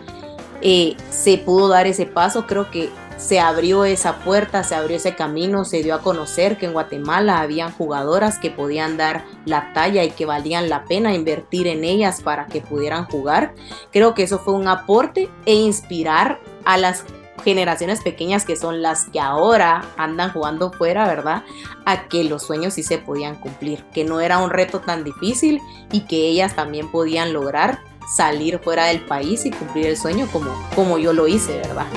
[0.65, 5.13] Eh, se pudo dar ese paso, creo que se abrió esa puerta, se abrió ese
[5.13, 10.03] camino, se dio a conocer que en Guatemala habían jugadoras que podían dar la talla
[10.03, 13.53] y que valían la pena invertir en ellas para que pudieran jugar.
[13.91, 17.05] Creo que eso fue un aporte e inspirar a las
[17.43, 21.43] generaciones pequeñas que son las que ahora andan jugando fuera, ¿verdad?
[21.85, 25.59] A que los sueños sí se podían cumplir, que no era un reto tan difícil
[25.91, 30.51] y que ellas también podían lograr salir fuera del país y cumplir el sueño como,
[30.75, 31.87] como yo lo hice, ¿verdad?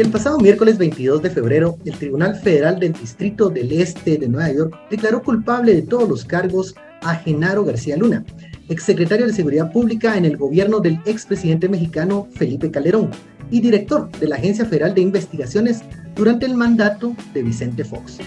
[0.00, 4.28] Y el pasado miércoles 22 de febrero, el Tribunal Federal del Distrito del Este de
[4.28, 8.24] Nueva York declaró culpable de todos los cargos a Genaro García Luna,
[8.70, 13.10] exsecretario de Seguridad Pública en el gobierno del expresidente mexicano Felipe Calderón
[13.50, 15.82] y director de la Agencia Federal de Investigaciones
[16.14, 18.18] durante el mandato de Vicente Fox.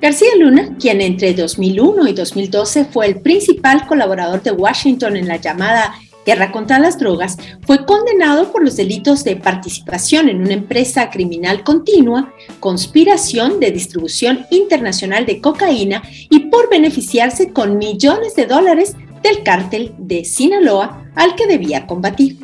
[0.00, 5.38] García Luna, quien entre 2001 y 2012 fue el principal colaborador de Washington en la
[5.38, 5.94] llamada
[6.26, 11.64] Guerra contra las Drogas, fue condenado por los delitos de participación en una empresa criminal
[11.64, 19.42] continua, conspiración de distribución internacional de cocaína y por beneficiarse con millones de dólares del
[19.42, 22.38] cártel de Sinaloa al que debía combatir.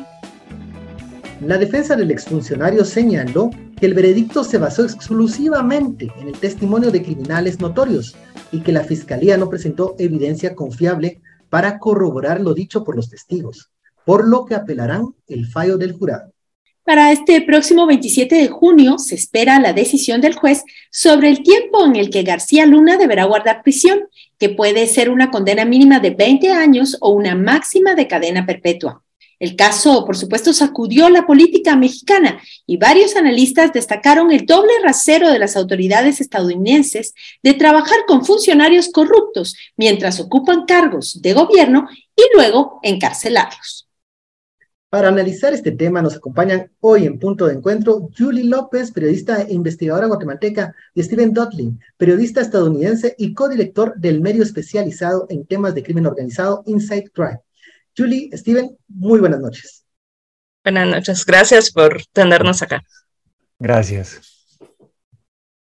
[1.39, 7.03] La defensa del exfuncionario señaló que el veredicto se basó exclusivamente en el testimonio de
[7.03, 8.15] criminales notorios
[8.51, 13.69] y que la fiscalía no presentó evidencia confiable para corroborar lo dicho por los testigos,
[14.03, 16.31] por lo que apelarán el fallo del jurado.
[16.83, 21.85] Para este próximo 27 de junio se espera la decisión del juez sobre el tiempo
[21.85, 24.09] en el que García Luna deberá guardar prisión,
[24.41, 29.03] que puede ser una condena mínima de 20 años o una máxima de cadena perpetua.
[29.37, 35.29] El caso, por supuesto, sacudió la política mexicana y varios analistas destacaron el doble rasero
[35.29, 37.13] de las autoridades estadounidenses
[37.43, 43.90] de trabajar con funcionarios corruptos mientras ocupan cargos de gobierno y luego encarcelarlos.
[44.91, 49.53] Para analizar este tema nos acompañan hoy en punto de encuentro Julie López, periodista e
[49.53, 55.83] investigadora guatemalteca, y Steven Dudley, periodista estadounidense y codirector del medio especializado en temas de
[55.83, 57.39] crimen organizado Inside Crime.
[57.97, 59.85] Julie, Steven, muy buenas noches.
[60.61, 62.83] Buenas noches, gracias por tenernos acá.
[63.59, 64.19] Gracias.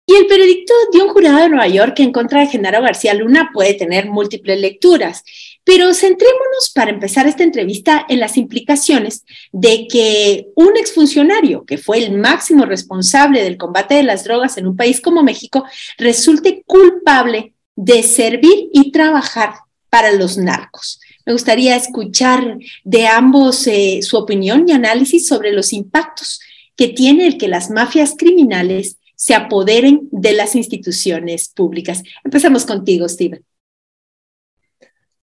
[0.07, 3.51] Y el veredicto de un jurado de Nueva York en contra de Genaro García Luna
[3.53, 5.23] puede tener múltiples lecturas,
[5.63, 11.99] pero centrémonos para empezar esta entrevista en las implicaciones de que un exfuncionario, que fue
[11.99, 15.65] el máximo responsable del combate de las drogas en un país como México,
[15.97, 19.53] resulte culpable de servir y trabajar
[19.89, 20.99] para los narcos.
[21.25, 26.39] Me gustaría escuchar de ambos eh, su opinión y análisis sobre los impactos
[26.75, 32.01] que tiene el que las mafias criminales se apoderen de las instituciones públicas.
[32.23, 33.43] Empezamos contigo, Steven.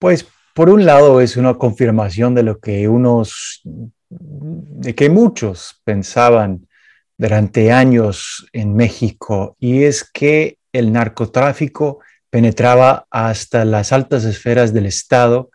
[0.06, 3.64] Pues por un lado es una confirmación de lo que unos,
[4.08, 6.68] de que muchos pensaban
[7.18, 14.86] durante años en México, y es que el narcotráfico penetraba hasta las altas esferas del
[14.86, 15.49] Estado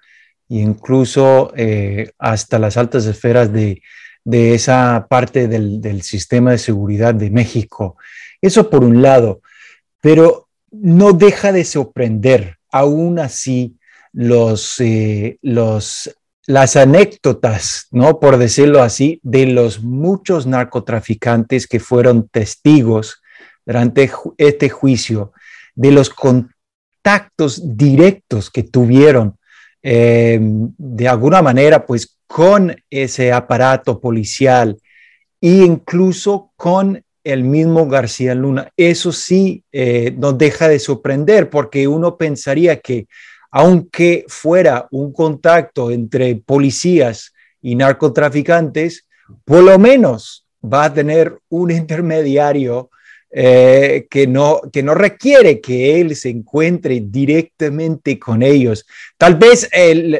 [0.49, 3.81] e incluso eh, hasta las altas esferas de,
[4.25, 7.99] esa parte del, sistema de seguridad de México.
[8.43, 9.43] Eso por un lado,
[10.01, 13.77] pero no deja de sorprender aún así
[14.13, 18.21] los, eh, los, las anécdotas, ¿no?
[18.21, 23.23] por decirlo así, de los muchos narcotraficantes que fueron testigos
[23.65, 25.33] durante este juicio,
[25.75, 29.39] de los contactos directos que tuvieron
[29.83, 34.79] Em, de alguna manera, pues con ese aparato policial
[35.41, 38.71] e incluso con el mismo García Luna.
[38.77, 43.07] Eso sí eh, nos deja de sorprender porque uno pensaría que
[43.51, 49.07] aunque fuera un contacto entre policías y narcotraficantes,
[49.45, 52.91] por lo menos va a tener un intermediario
[53.33, 58.85] eh, que, no, que no requiere que él se encuentre directamente con ellos.
[59.17, 59.69] Tal vez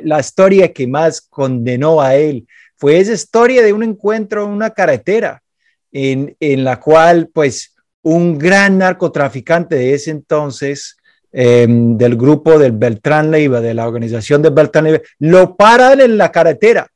[0.05, 4.71] la historia que más condenó a él fue esa historia de un encuentro en una
[4.71, 5.43] carretera,
[5.91, 10.97] en, en la cual pues un gran narcotraficante de ese entonces,
[11.33, 16.19] em, del grupo del Beltrán Leiva, de la organización de Beltrán Leiva, lo paran en
[16.19, 16.91] la carretera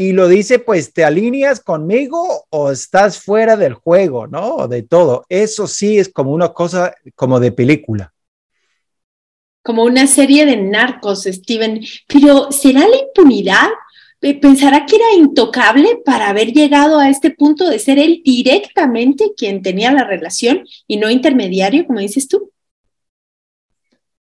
[0.00, 4.66] y lo dice, pues te alineas conmigo o estás fuera del juego, ¿no?
[4.66, 5.26] De todo.
[5.28, 8.14] Eso sí es como una cosa como de película.
[9.62, 11.84] Como una serie de narcos, Steven.
[12.08, 13.68] Pero ¿será la impunidad?
[14.22, 19.32] Eh, ¿Pensará que era intocable para haber llegado a este punto de ser él directamente
[19.36, 22.49] quien tenía la relación y no intermediario, como dices tú?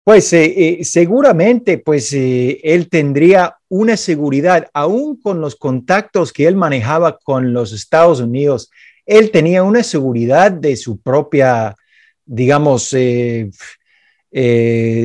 [0.06, 6.46] Pues eh, eh, seguramente, pues eh, él tendría una seguridad, aún con los contactos que
[6.46, 8.70] él manejaba con los Estados Unidos,
[9.08, 11.76] él tenía una seguridad de su propia,
[12.24, 12.96] digamos,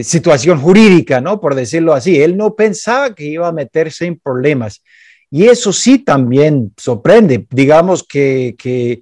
[0.03, 1.41] situación jurídica, ¿no?
[1.41, 2.21] Por decirlo así.
[2.21, 4.83] Él no pensaba que iba a meterse en problemas.
[5.31, 9.01] Y eso sí también sorprende, digamos que, que,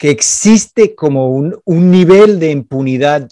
[0.00, 3.28] existe como un, un nivel de impunidad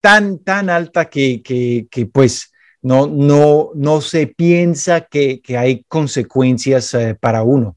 [0.00, 6.94] tan, tan alta que, que, pues no, no, no se piensa que, que hay consecuencias
[6.94, 7.76] eh, para uno.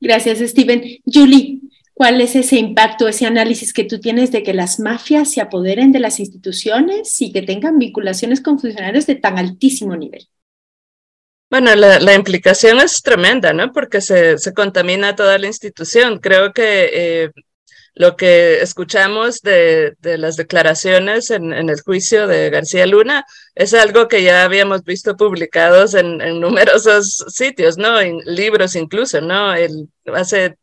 [0.00, 0.82] Gracias, Steven.
[1.04, 1.60] Julie,
[1.94, 5.92] ¿cuál es ese impacto, ese análisis que tú tienes de que las mafias se apoderen
[5.92, 10.26] de las instituciones y que tengan vinculaciones con funcionarios de tan altísimo nivel?
[11.50, 13.72] Bueno, la, la, implicación es tremenda, ¿no?
[13.72, 16.18] Porque se, se, contamina toda la institución.
[16.20, 17.30] Creo que eh,
[18.00, 24.08] lo que escuchamos de, de las declaraciones en, el juicio de García Luna es algo
[24.08, 28.00] que ya habíamos visto publicados en, en numerosos sitios, ¿no?
[28.00, 29.54] En libros incluso, ¿no?
[29.54, 30.56] El, hace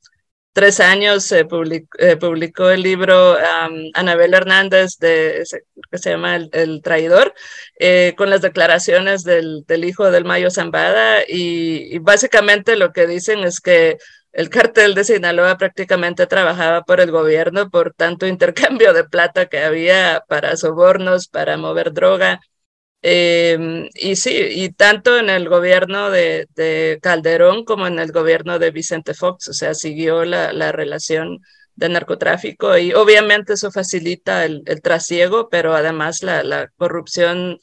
[0.51, 5.43] tres años se publicó, eh, publicó el libro um, Anabel Hernández, de,
[5.91, 7.35] que se llama El, Traidor,
[7.79, 13.05] eh, con las declaraciones del, del, hijo del Mayo Zambada y, y básicamente lo que
[13.05, 13.99] dicen es que
[14.37, 19.59] el cartel de Sinaloa prácticamente trabajaba por el gobierno por tanto intercambio de plata que
[19.59, 22.39] había para sobornos, para mover droga.
[23.01, 26.47] Em, y sí, y tanto en el gobierno de,
[27.01, 31.39] Calderón como en el gobierno de Vicente Fox, o sea, siguió la, la relación
[31.75, 37.59] de narcotráfico y obviamente eso facilita el, el trasiego, pero además la, corrupción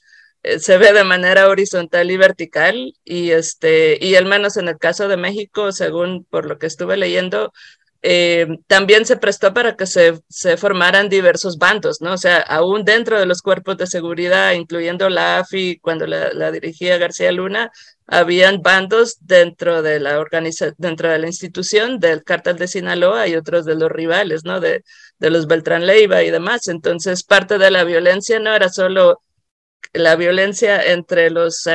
[0.58, 5.08] se ve de manera horizontal y vertical y este y al menos en el caso
[5.08, 7.52] de México según por lo que estuve leyendo
[8.06, 12.12] eh, también se prestó para que se, se formaran diversos bandos, ¿no?
[12.12, 16.50] O sea, aún dentro de los cuerpos de seguridad, incluyendo la AFI, cuando la, la
[16.50, 17.70] dirigía García Luna,
[18.06, 23.36] habían bandos dentro de la organiza dentro de la institución del cártel de Sinaloa y
[23.36, 24.60] otros de los rivales, ¿no?
[24.60, 24.84] De,
[25.18, 26.68] de los Beltrán Leiva y demás.
[26.68, 29.22] Entonces, parte de la violencia no era solo
[29.92, 31.68] la violencia entre los,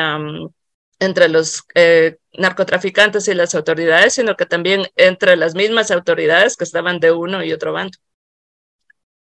[0.99, 6.63] entre los eh, narcotraficantes y las autoridades, sino que también entre las mismas autoridades que
[6.63, 7.97] estaban de uno y otro bando.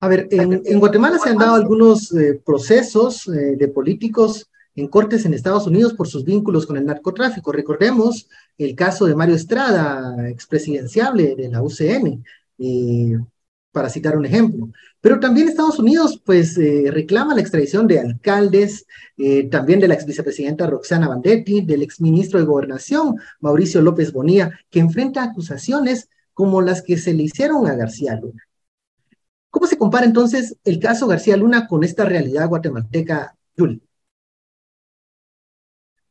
[0.00, 5.24] A ver, en, Guatemala se han dado algunos eh, procesos eh, de políticos en cortes
[5.24, 7.52] en Estados Unidos por sus vínculos con el narcotráfico.
[7.52, 8.28] Recordemos
[8.58, 12.24] el caso de Mario Estrada, expresidenciable de la UCN
[13.74, 14.68] para citar un ejemplo.
[15.00, 18.86] Pero también Estados Unidos, pues, eh, reclama la extradición de alcaldes,
[19.18, 24.12] eh, también de la ex vicepresidenta Roxana Bandetti, del ex ministro de Gobernación, Mauricio López
[24.12, 28.42] Bonilla, que enfrenta acusaciones como las que se le hicieron a García Luna.
[29.50, 33.80] ¿Cómo se compara entonces el caso García Luna con esta realidad guatemalteca, Julie?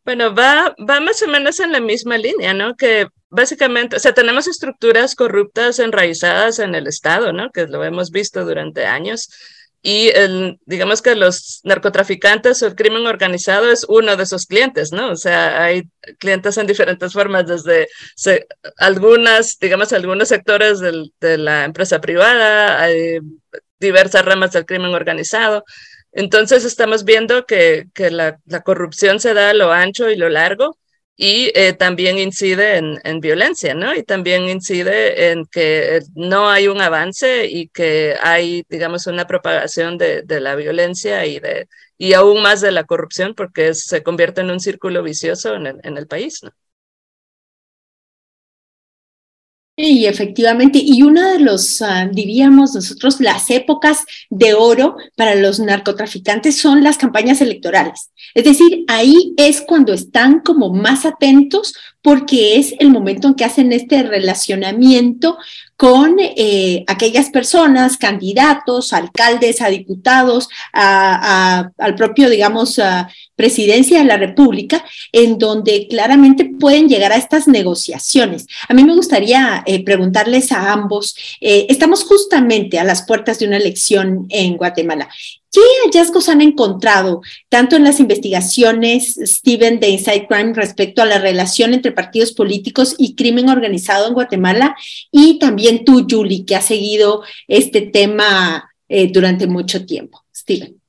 [0.03, 2.75] Bueno, va, va más o menos en la misma línea, ¿no?
[2.75, 7.51] Que básicamente, o sea, tenemos estructuras corruptas enraizadas en el Estado, ¿no?
[7.51, 9.29] Que lo hemos visto durante años.
[9.81, 10.11] Y
[10.65, 15.11] digamos que los narcotraficantes o el crimen organizado es uno de esos clientes, ¿no?
[15.11, 15.83] O sea, hay
[16.19, 17.89] clientes en diferentes formas, desde
[18.77, 23.19] algunas, digamos, algunos sectores de la empresa privada, hay
[23.79, 25.65] diversas ramas del crimen organizado.
[26.13, 30.29] Entonces estamos viendo que, que la, la, corrupción se da a lo ancho y lo
[30.29, 30.77] largo
[31.15, 33.93] y eh, también incide en, en, violencia, ¿no?
[33.95, 39.97] Y también incide en que no hay un avance y que hay, digamos, una propagación
[39.97, 44.41] de, de la violencia y, de, y aún más de la corrupción porque se convierte
[44.41, 46.51] en un círculo vicioso en el, en el país, ¿no?
[49.75, 55.59] Y efectivamente, y una de los, ah, diríamos nosotros, las épocas de oro para los
[55.59, 58.11] narcotraficantes son las campañas electorales.
[58.35, 61.73] Es decir, ahí es cuando están como más atentos
[62.03, 65.37] porque es el momento en que hacen este relacionamiento
[65.77, 72.79] con eh, aquellas personas, candidatos, alcaldes, a diputados, al propio, digamos,
[73.35, 78.47] presidencia de la República, en donde claramente pueden llegar a estas negociaciones.
[78.67, 83.47] A mí me gustaría eh, preguntarles a ambos, eh, estamos justamente a las puertas de
[83.47, 85.09] una elección en Guatemala.
[85.53, 91.19] ¿Qué hallazgos han encontrado, tanto en las investigaciones, Steven, de Inside Crime respecto a la
[91.19, 94.75] relación entre partidos políticos y crimen organizado en Guatemala?
[95.11, 100.23] Y también tú, Julie, que has seguido este tema eh, durante mucho tiempo.
[100.35, 100.81] Steven.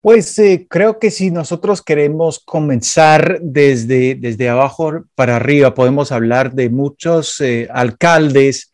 [0.00, 6.54] Pues eh, creo que si nosotros queremos comenzar desde, desde abajo para arriba, podemos hablar
[6.54, 8.72] de muchos eh, alcaldes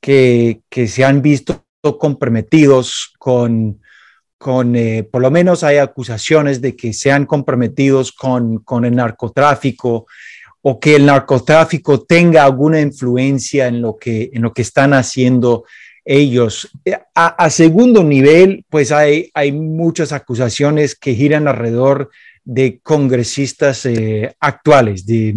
[0.00, 1.64] que, que se han visto
[1.98, 3.81] comprometidos con
[4.42, 10.08] con, eh, por lo menos hay acusaciones de que sean comprometidos con, con, el narcotráfico
[10.62, 15.64] o que el narcotráfico tenga alguna influencia en lo que, en lo que están haciendo
[16.04, 16.68] ellos.
[16.84, 22.10] Eh, a, segundo nivel, pues hay, hay muchas acusaciones que giran alrededor
[22.42, 25.36] de congresistas eh, actuales, de,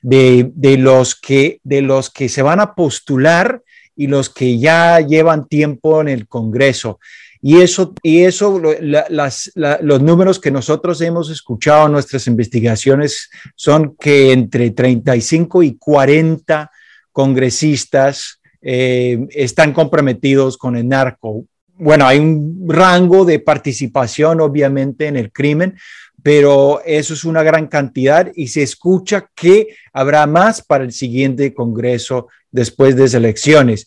[0.00, 3.62] de, de, los que, de los que se van a postular
[3.94, 7.00] y los que ya llevan tiempo en el Congreso.
[7.48, 14.32] Y eso, y eso los números que nosotros hemos escuchado en nuestras investigaciones son que
[14.32, 16.68] entre 35 y 40
[17.12, 21.44] congresistas eh, están comprometidos con el narco.
[21.76, 25.78] Bueno, hay un rango de participación, obviamente, en el crimen,
[26.24, 31.54] pero eso es una gran cantidad y se escucha que habrá más para el siguiente
[31.54, 33.86] Congreso después de las elecciones.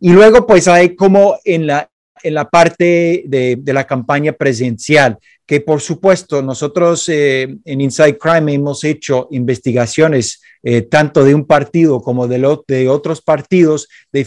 [0.00, 1.90] Y luego, pues hay como en la,
[2.22, 8.54] en la parte de, la campaña presidencial, que por supuesto nosotros eh, en Inside Crime
[8.54, 14.20] hemos hecho investigaciones eh, tanto de un partido como de, de otros partidos de,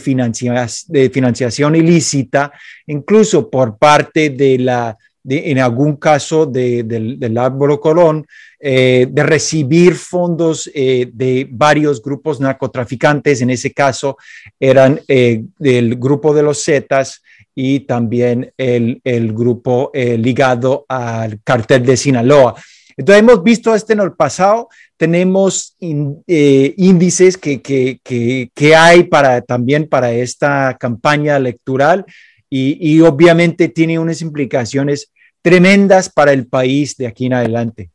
[0.88, 2.52] de financiación ilícita,
[2.86, 4.96] incluso por parte de la,
[5.28, 6.86] en algún caso del,
[7.18, 8.26] del Álvaro Colón,
[8.60, 14.16] eh, de recibir fondos de varios grupos narcotraficantes, en ese caso
[14.60, 17.22] eran del grupo de los Zetas,
[17.60, 22.54] y también el, el grupo eh, ligado al cartel de Sinaloa.
[22.96, 29.04] Entonces hemos visto esto en el pasado, tenemos eh, índices que, que, que, que, hay
[29.04, 32.04] para, también para esta campaña electoral
[32.48, 35.10] y, y obviamente tiene unas implicaciones
[35.42, 37.90] tremendas para el país de aquí en adelante.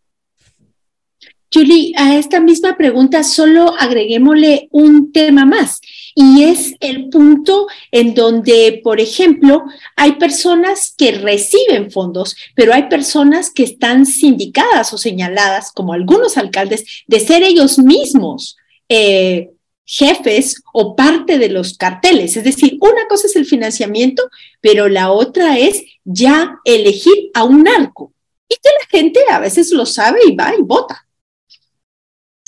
[1.54, 5.82] Julie, a esta misma pregunta solo agreguémosle un tema más
[6.16, 9.64] y es el punto en donde, por ejemplo,
[9.96, 16.38] hay personas que reciben fondos, pero hay personas que están sindicadas o señaladas, como algunos
[16.38, 18.58] alcaldes, de ser ellos mismos.
[18.90, 19.50] Eh,
[19.86, 22.38] jefes o parte de los carteles.
[22.38, 24.24] Es decir, una cosa es el financiamiento,
[24.62, 28.14] pero la otra es ya elegir a un narco.
[28.48, 31.06] Y que la gente a veces lo sabe y va y vota.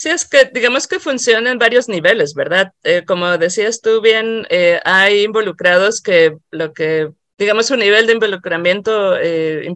[0.06, 2.72] Sí, es que digamos que funciona en varios niveles, ¿verdad?
[2.84, 8.14] Eh, como decías tú bien, eh, hay involucrados que lo que, digamos, su nivel de
[8.14, 9.76] involucramiento eh,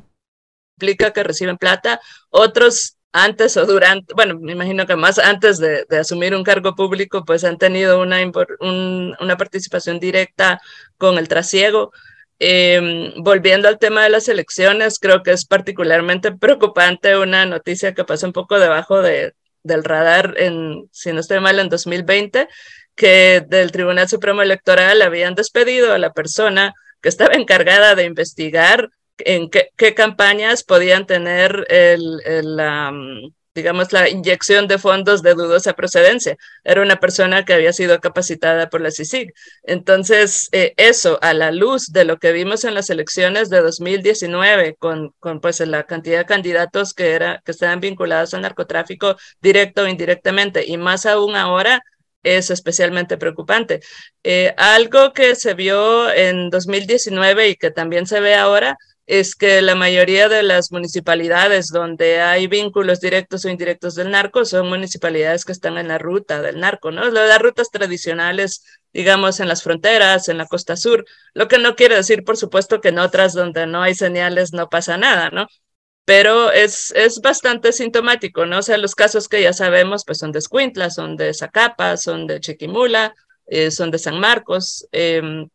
[0.75, 1.99] implica que reciben plata,
[2.29, 7.25] otros antes o durante, bueno, me imagino que más antes de, asumir un cargo público,
[7.25, 8.19] pues han tenido una,
[8.61, 10.61] una participación directa
[10.97, 11.91] con el trasiego.
[12.37, 18.05] Em, volviendo al tema de las elecciones, creo que es particularmente preocupante una noticia que
[18.05, 19.33] pasa un poco debajo de,
[19.63, 22.47] del radar, en, si no estoy mal, en 2020,
[22.95, 28.89] que del Tribunal Supremo Electoral habían despedido a la persona que estaba encargada de investigar
[29.17, 32.59] en qué, campañas podían tener el
[33.59, 36.37] digamos, la inyección de fondos de dudosa procedencia.
[36.63, 39.33] Era una persona que había sido capacitada por la CICIG.
[39.63, 44.75] Entonces, eh, eso a la luz de lo que vimos en las elecciones de 2019,
[44.79, 49.83] con, con pues la cantidad de candidatos que, era, que estaban vinculados al narcotráfico directo
[49.83, 51.81] o indirectamente, y más aún ahora,
[52.23, 53.81] es especialmente preocupante.
[54.23, 58.77] Eh, algo que se vio en 2019 y que también se ve ahora
[59.09, 64.45] es que la mayoría de las municipalidades donde hay vínculos directos o indirectos del narco
[64.45, 67.09] son municipalidades que están en la ruta del narco, ¿no?
[67.09, 71.95] Las rutas tradicionales, digamos, en las fronteras, en la costa sur, lo que no quiere
[71.95, 75.47] decir, por supuesto, que en otras donde no hay señales no pasa nada, ¿no?
[76.05, 78.59] Pero es, es bastante sintomático, ¿no?
[78.59, 82.27] O sea, los casos que ya sabemos, pues son de Escuintla, son de Zacapa, son
[82.27, 83.15] de Chiquimula,
[83.71, 84.87] son de San Marcos.
[84.91, 85.49] Em,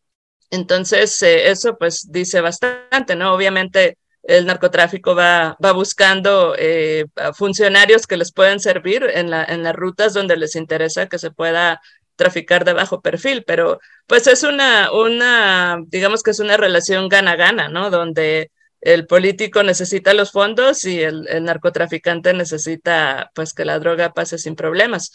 [0.50, 3.34] entonces, eso pues dice bastante, ¿no?
[3.34, 6.54] Obviamente el narcotráfico va, va buscando
[7.34, 11.30] funcionarios que les pueden servir en, la, en las rutas donde les interesa que se
[11.30, 11.80] pueda
[12.16, 17.68] traficar de bajo perfil, pero pues es una, una, digamos que es una relación gana-gana,
[17.68, 17.90] ¿no?
[17.90, 24.12] Donde el político necesita los fondos y el, el, narcotraficante necesita pues que la droga
[24.12, 25.10] pase sin problemas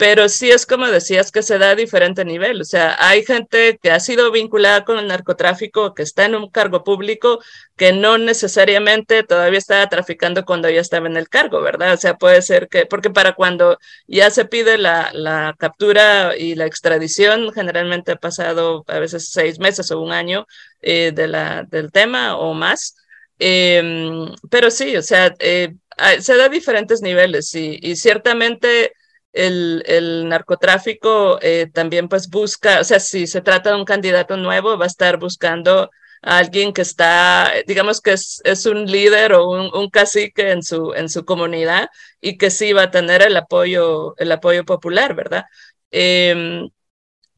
[0.00, 2.62] pero sí es como decías que se da a diferente nivel.
[2.62, 6.48] O sea, hay gente que ha sido vinculada con el narcotráfico, que está en un
[6.48, 7.38] cargo público,
[7.76, 11.92] que no necesariamente todavía está traficando cuando ya estaba en el cargo, ¿verdad?
[11.92, 16.54] O sea, puede ser que, porque para cuando ya se pide la, la captura y
[16.54, 20.46] la extradición, generalmente ha pasado a veces seis meses o un año
[20.80, 22.96] eh, de la, del tema o más.
[23.38, 25.74] Eh, pero sí, o sea, eh,
[26.20, 28.94] se da a diferentes niveles y, y ciertamente
[29.32, 34.36] el, el narcotráfico eh, también pues busca, o sea, si se trata de un candidato
[34.36, 35.90] nuevo, va a estar buscando
[36.22, 40.62] a alguien que está, digamos que es, es un líder o un, un, cacique en
[40.62, 41.88] su, en su comunidad
[42.20, 45.44] y que sí va a tener el apoyo, el apoyo popular, ¿verdad?
[45.90, 46.68] Eh,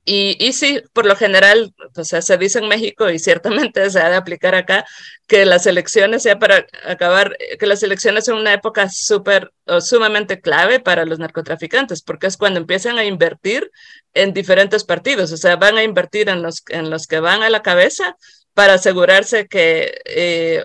[0.04, 4.00] y, y, sí, por lo general, o sea, se dice en México y ciertamente se
[4.00, 4.84] ha de aplicar acá,
[5.28, 10.40] que las elecciones, sea para acabar, que las elecciones son una época súper o sumamente
[10.40, 13.70] clave para los narcotraficantes, porque es cuando empiezan a invertir
[14.14, 17.50] en diferentes partidos, o sea, van a invertir en los, en los que van a
[17.50, 18.16] la cabeza
[18.54, 20.64] para asegurarse que eh,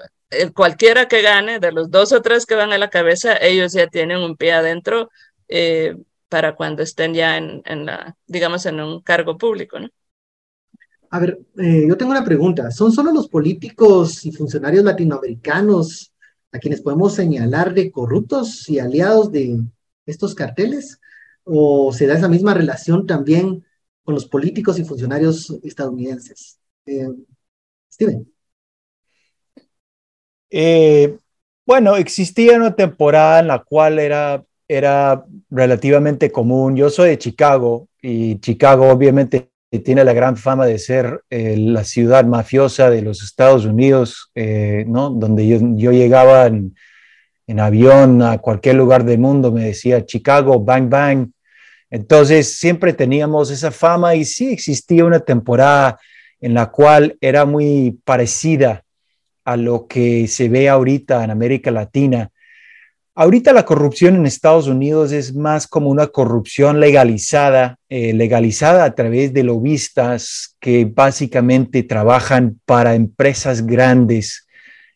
[0.53, 3.87] cualquiera que gane, de los dos o tres que van a la cabeza, ellos ya
[3.87, 5.09] tienen un pie adentro.
[5.47, 5.95] Eh,
[6.29, 9.89] para cuando estén ya en, en la, digamos, en un cargo público, ¿no?
[11.09, 12.69] A ver, eh, yo tengo una pregunta.
[12.71, 16.13] ¿Son solo los políticos y funcionarios latinoamericanos
[16.51, 19.59] a quienes podemos señalar de corruptos y aliados de
[20.05, 20.99] estos carteles?
[21.43, 23.63] ¿O se da esa misma relación también
[24.03, 26.59] con los políticos y funcionarios estadounidenses?
[26.85, 27.07] Eh,
[27.89, 28.29] Steven.
[30.49, 31.17] Eh,
[31.65, 36.75] bueno, existía una temporada en la cual era era relativamente común.
[36.75, 39.49] Yo soy de Chicago y Chicago obviamente
[39.83, 44.85] tiene la gran fama de ser eh, la ciudad mafiosa de los Estados Unidos, eh,
[44.87, 45.09] ¿no?
[45.09, 46.75] Donde yo, yo llegaba en,
[47.47, 51.31] en, avión a cualquier lugar del mundo, me decía Chicago, bang, bang.
[51.89, 55.99] Entonces siempre teníamos esa fama y sí existía una temporada
[56.39, 58.83] en la cual era muy parecida
[59.43, 62.29] a lo que se ve ahorita en América Latina
[63.19, 68.93] Ahorita la corrupción en Estados Unidos es más como una corrupción legalizada, eh, legalizada a
[68.93, 74.45] través de lobistas que básicamente trabajan para empresas grandes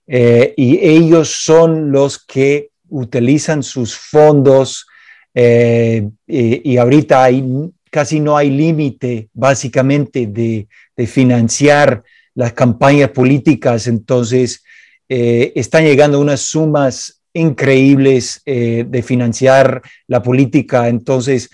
[0.05, 4.85] eh, y ellos son los que utilizan sus fondos
[5.33, 7.43] eh, y, ahorita hay,
[7.89, 12.03] casi no hay límite básicamente de, de, financiar
[12.35, 14.63] las campañas políticas, entonces
[15.09, 20.87] están llegando unas sumas increíbles eh, de financiar la política.
[20.87, 21.49] Entonces,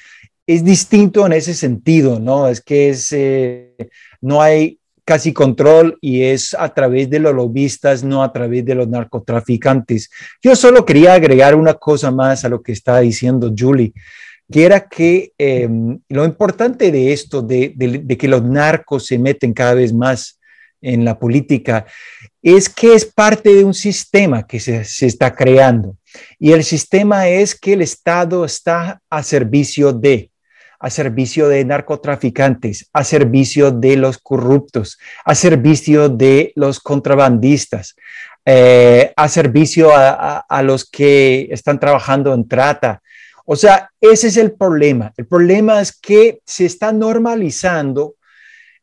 [0.46, 2.48] es distinto en ese sentido, ¿no?
[2.48, 3.90] Es que eh,
[4.22, 8.76] no hay casi control y es a través de los lobistas, no a través de
[8.76, 10.10] los narcotraficantes.
[10.42, 13.94] Yo solo quería agregar una cosa más a lo que está diciendo Julie,
[14.52, 19.54] que era que em, lo importante de esto, de, de que los narcos se meten
[19.54, 20.38] cada vez más
[20.82, 21.86] en la política,
[22.42, 25.98] es que es parte de un sistema que se, está creando.
[26.40, 30.32] Y el sistema es que el Estado está a servicio de,
[30.80, 37.96] a servicio de narcotraficantes, a servicio de los corruptos, a servicio de los contrabandistas,
[38.46, 43.02] eh, a servicio a, a, los que están trabajando en trata.
[43.46, 45.12] O sea, ese es el problema.
[45.18, 48.17] El problema es que se está normalizando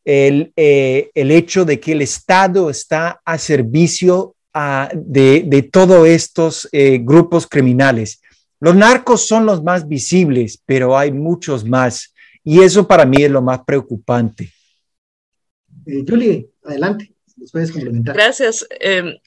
[0.05, 6.07] el, eh, el hecho de que el Estado está a servicio ah, de, de todos
[6.07, 8.20] estos eh, grupos criminales.
[8.61, 12.14] Los narcos son los más visibles, pero hay muchos más.
[12.42, 14.50] Y eso para mí es lo más preocupante.
[15.86, 17.11] Eh, Julie, adelante.
[17.52, 18.14] Puedes complementar.
[18.14, 18.66] Gracias.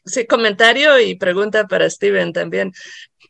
[0.06, 2.72] sí, comentario y pregunta para Steven también.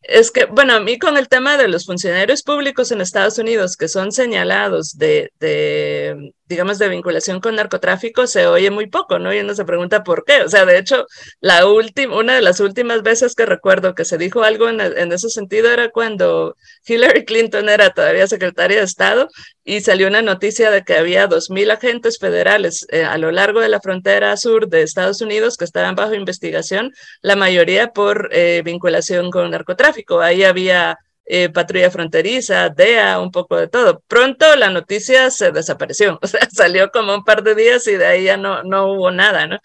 [0.04, 3.76] Es que, bueno, a mí con el tema de los funcionarios públicos en Estados Unidos
[3.76, 9.34] que son señalados de, de digamos, de vinculación con narcotráfico se oye muy poco, ¿no?
[9.34, 10.42] Y uno se pregunta por qué.
[10.42, 11.06] O sea, de hecho,
[11.40, 15.12] la última, una de las últimas veces que recuerdo que se dijo algo en, en,
[15.12, 19.28] ese sentido era cuando Hillary Clinton era todavía secretaria de Estado
[19.64, 23.60] y salió una noticia de que había dos mil agentes federales eh, a lo largo
[23.60, 28.62] de la frontera sur de Estados Unidos que estaban bajo investigación, la mayoría por eh,
[28.64, 30.22] vinculación con narcotráfico.
[30.22, 30.98] Ahí había
[31.28, 34.02] eh, patrulla fronteriza, DEA, un poco de todo.
[34.08, 38.06] Pronto la noticia se desapareció, o sea, salió como un par de días y de
[38.06, 39.60] ahí ya no, no hubo nada, ¿no?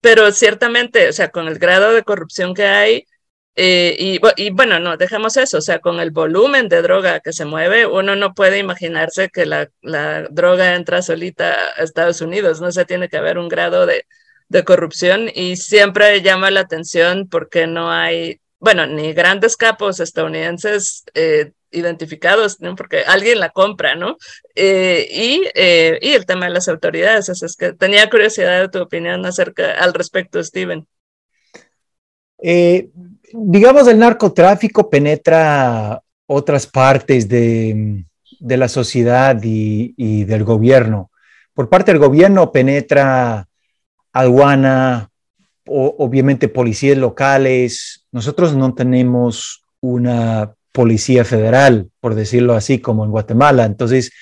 [0.00, 3.06] Pero ciertamente, o sea, con el grado de corrupción que hay,
[3.56, 7.32] eh, y, y, bueno, no, dejemos eso, o sea, con el volumen de droga que
[7.32, 12.60] se mueve, uno no puede imaginarse que la, la droga entra solita a Estados Unidos,
[12.60, 14.06] no se tiene que haber un grado de,
[14.48, 21.04] de corrupción y siempre llama la atención porque no hay bueno, ni grandes capos estadounidenses
[21.14, 24.18] eh, identificados, porque alguien la compra, ¿no?
[24.54, 28.80] Eh, y, eh, y, el tema de las autoridades, es que tenía curiosidad de tu
[28.80, 30.86] opinión acerca al respecto, Steven.
[33.32, 38.04] digamos, el narcotráfico penetra otras partes de,
[38.40, 41.10] de la sociedad y, y, del gobierno.
[41.54, 43.48] Por parte del gobierno penetra
[44.12, 45.10] aduana,
[45.66, 47.99] obviamente policías locales.
[48.12, 53.64] Nosotros no tenemos una policía federal, por decirlo así, como en Guatemala.
[53.64, 54.12] Entonces,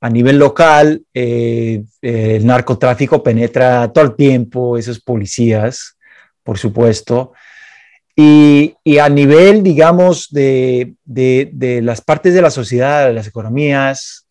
[0.00, 5.96] a nivel local, eh, el narcotráfico penetra todo el tiempo esos policías,
[6.42, 7.32] por supuesto.
[8.16, 10.94] Y, a nivel, digamos, de,
[11.82, 14.28] las partes de la sociedad, de las economías,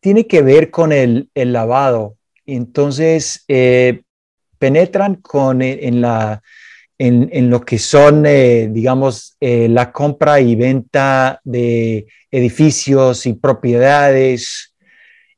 [0.00, 2.16] tiene que ver con el, lavado.
[2.44, 4.02] Entonces, eh,
[4.58, 6.42] penetran con, eh, en, la,
[7.06, 14.74] en, lo que son, eh, digamos, eh, la compra y venta de edificios y propiedades.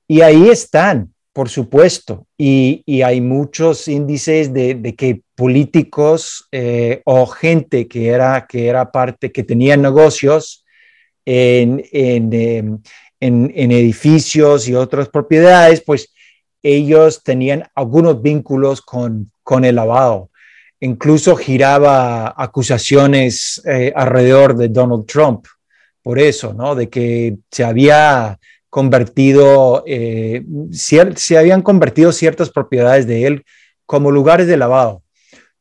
[0.07, 2.27] Y ahí están, por supuesto.
[2.37, 6.49] Y, y hay muchos índices de, que políticos
[7.05, 10.65] o gente que era, que era parte, que tenía negocios
[11.25, 12.79] en, en, em,
[13.21, 16.13] en, en edificios y otras propiedades, pues
[16.63, 20.31] ellos tenían algunos vínculos con, con el lavado.
[20.81, 25.47] Incluso giraba acusaciones eh, alrededor de Donald Trump
[26.05, 26.75] por eso, ¿no?
[26.75, 33.45] De que se había convertido, eh, se habían convertido ciertas propiedades de él
[33.87, 35.03] como lugares de lavado.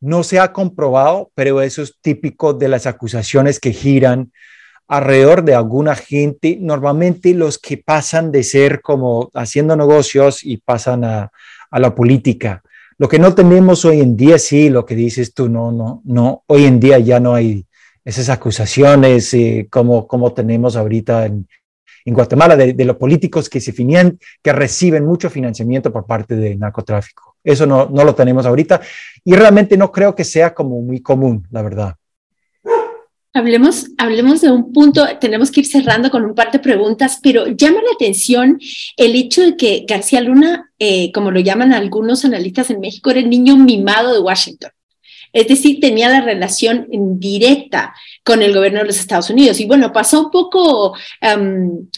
[0.01, 4.33] No se ha comprobado, pero eso es típico de las acusaciones que giran
[4.89, 11.05] alrededor de alguna gente, normalmente los que pasan de ser como haciendo negocios y pasan
[11.05, 11.31] a,
[11.71, 12.61] la política.
[13.03, 16.45] Lo que no tenemos hoy en día, sí, lo que dices tú, no, no, no,
[16.47, 17.65] hoy en día ya no hay
[18.05, 21.45] esas acusaciones eh, como, como tenemos ahorita en,
[22.05, 27.35] Guatemala de, los políticos que se finían, que reciben mucho financiamiento por parte del narcotráfico.
[27.43, 28.79] Eso no, no lo tenemos ahorita
[29.25, 31.95] y realmente no creo que sea como muy común, la verdad.
[33.35, 37.47] Hablemos, hablemos de un punto, tenemos que ir cerrando con un par de preguntas, pero
[37.47, 38.59] llama la atención
[38.95, 43.21] el hecho de que García Luna, eh, como lo llaman algunos analistas en México, era
[43.21, 44.69] el niño mimado de Washington.
[45.33, 46.85] Es decir, tenía la relación
[47.19, 49.59] directa con el gobierno de los Estados Unidos.
[49.59, 50.95] Y bueno, pasó un poco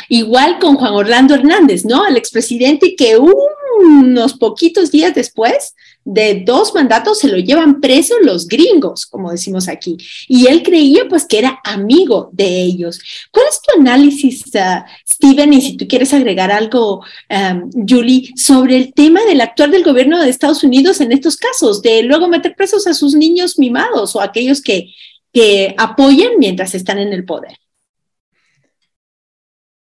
[0.07, 2.07] igual con Juan Orlando Hernández, ¿no?
[2.07, 5.75] El expresidente que unos poquitos días después
[6.06, 9.97] de dos mandatos se lo llevan preso los gringos, como decimos aquí.
[10.28, 13.01] Y él creía pues que era amigo de ellos.
[13.32, 15.51] ¿Cuál es tu análisis, uh, Steven?
[15.51, 17.03] Y si tú quieres agregar algo,
[17.88, 22.03] Julie, sobre el tema del actuar del gobierno de Estados Unidos en estos casos, de
[22.03, 24.93] luego meter presos a sus niños mimados o aquellos que,
[25.34, 27.58] que apoyan mientras están en el poder.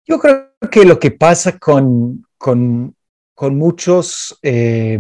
[0.07, 2.95] Yo creo que lo que pasa con, con,
[3.53, 4.99] muchos eh,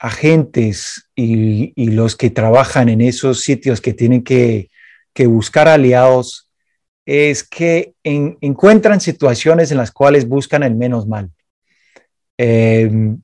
[0.00, 4.70] agentes y, los que trabajan en esos sitios que tienen que,
[5.26, 6.48] buscar aliados
[7.04, 11.30] es que encuentran situaciones en las cuales buscan el menos mal.
[12.38, 13.20] Em,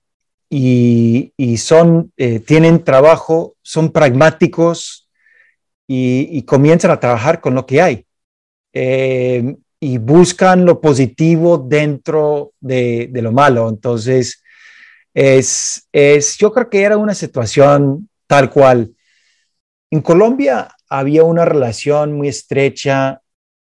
[0.51, 5.09] y, son, eh, tienen trabajo, son pragmáticos
[5.89, 8.07] y, comienzan a trabajar con lo que hay.
[8.75, 13.71] Em, y buscan lo positivo dentro de, de lo malo.
[13.71, 14.43] Entonces,
[15.17, 18.95] es, es, yo creo que era una situación tal cual.
[19.91, 23.23] En Colombia había una relación muy estrecha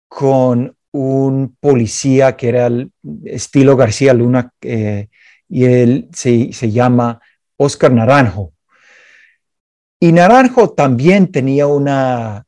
[0.07, 2.93] con un policía que era el
[3.25, 5.09] estilo García Luna eh,
[5.49, 7.21] y él se, se, llama
[7.57, 8.53] Oscar Naranjo.
[9.99, 12.45] Y Naranjo también tenía una,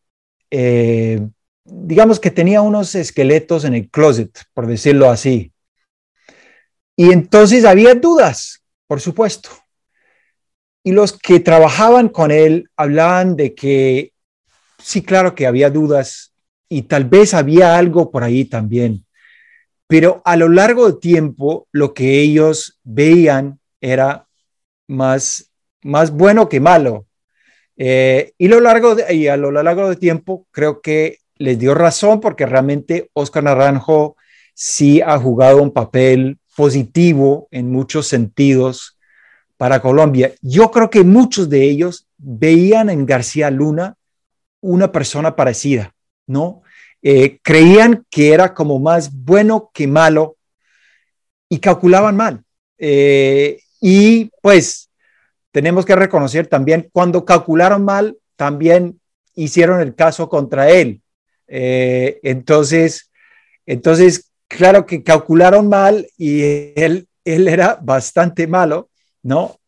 [0.52, 1.20] eh,
[1.64, 5.52] digamos que tenía unos esqueletos en el closet, por decirlo así.
[6.96, 8.63] Y entonces había dudas
[8.94, 9.48] por supuesto.
[10.84, 14.12] Y los que trabajaban con él hablaban de que
[14.78, 16.32] sí, claro que había dudas
[16.68, 19.04] y tal vez había algo por ahí también,
[19.88, 24.28] pero a lo largo del tiempo lo que ellos veían era
[24.86, 25.50] más,
[25.82, 27.08] más bueno que malo.
[27.76, 32.20] Eh, y, lo largo y a lo largo del tiempo creo que les dio razón
[32.20, 34.16] porque realmente Oscar Naranjo
[34.54, 38.98] sí ha jugado un papel positivo en muchos sentidos
[39.56, 40.32] para Colombia.
[40.40, 43.96] Yo creo que muchos de ellos veían en García Luna
[44.60, 45.94] una persona parecida,
[46.26, 46.62] ¿no?
[47.02, 50.36] Eh, creían que era como más bueno que malo
[51.48, 52.42] y calculaban mal.
[52.78, 54.90] Eh, y pues
[55.52, 59.00] tenemos que reconocer también, cuando calcularon mal, también
[59.34, 61.02] hicieron el caso contra él.
[61.46, 63.10] Eh, entonces,
[63.66, 66.42] entonces, claro que calcularon mal y
[66.76, 68.90] él, él era bastante malo,
[69.22, 69.58] ¿no?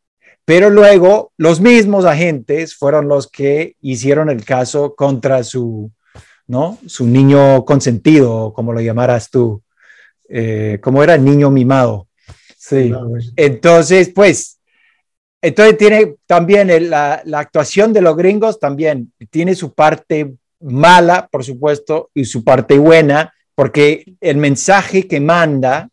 [0.44, 5.90] Pero luego los mismos agentes fueron los que hicieron el caso contra su,
[6.46, 6.78] ¿no?
[6.86, 9.62] Su niño consentido, como lo llamaras tú,
[10.28, 12.06] eh, como era el niño mimado.
[12.56, 12.92] Sí.
[13.36, 14.60] Entonces, pues,
[15.42, 21.44] entonces tiene también la, la, actuación de los gringos, también tiene su parte mala, por
[21.44, 25.88] supuesto, y su parte buena, porque el mensaje que manda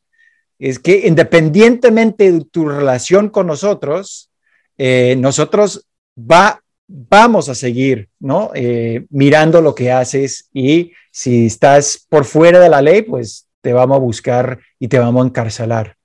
[0.60, 4.30] es que independientemente de tu relación con nosotros,
[4.78, 5.88] eh, nosotros
[6.18, 8.52] va, vamos a seguir, ¿no?
[8.54, 13.72] Eh, mirando lo que haces y si estás por fuera de la ley, pues te
[13.72, 15.96] vamos a buscar y te vamos a encarcelar.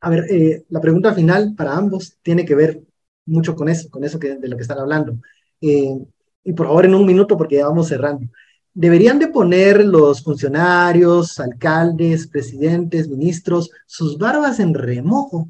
[0.00, 2.80] A ver, eh, la pregunta final para ambos tiene que ver
[3.26, 5.18] mucho con eso, con eso de lo que están hablando.
[5.60, 8.28] y por favor, en un minuto, porque ya vamos cerrando
[8.74, 15.48] deberían de poner los funcionarios, alcaldes, presidentes, ministros, sus barbas en remojo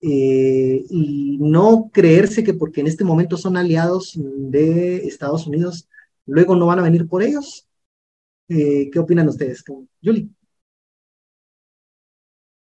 [0.00, 5.88] eh, y no creerse que porque en este momento son aliados de Estados Unidos,
[6.26, 7.66] luego no van a venir por ellos.
[8.48, 9.64] Eh, ¿Qué opinan ustedes?
[10.02, 10.28] Julie.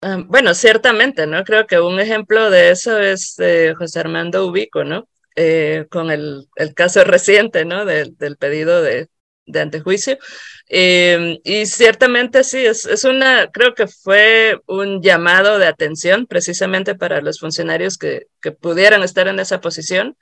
[0.02, 1.44] Ah, bueno, ciertamente, ¿no?
[1.44, 3.36] Creo que un ejemplo de eso es
[3.78, 5.10] José Armando Ubico, ¿no?
[5.36, 7.86] Eh, con el, caso reciente, ¿no?
[7.86, 9.10] del pedido de,
[9.50, 10.18] de antejuicio.
[10.68, 16.96] Em, y ciertamente sí, es, es, una, creo que fue un llamado de atención precisamente
[16.96, 20.16] para los funcionarios que, que pudieran estar en esa posición.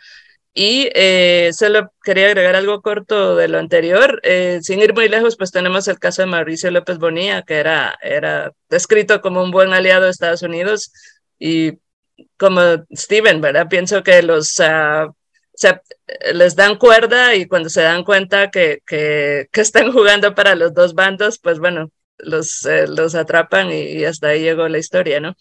[0.53, 4.19] Y eh, solo quería agregar algo corto de lo anterior.
[4.23, 7.95] Eh, sin ir muy lejos, pues tenemos el caso de Mauricio López Bonilla, que era,
[8.01, 10.91] era descrito como un buen aliado de Estados Unidos.
[11.37, 11.73] Y
[12.37, 12.61] como
[12.91, 13.67] Steven, ¿verdad?
[13.69, 15.13] Pienso que los uh,
[15.59, 15.81] sea,
[16.33, 20.73] les dan cuerda y cuando se dan cuenta que, que, que están jugando para los
[20.73, 25.35] dos bandos, pues bueno, los, eh, los atrapan y, hasta ahí llegó la historia, ¿no?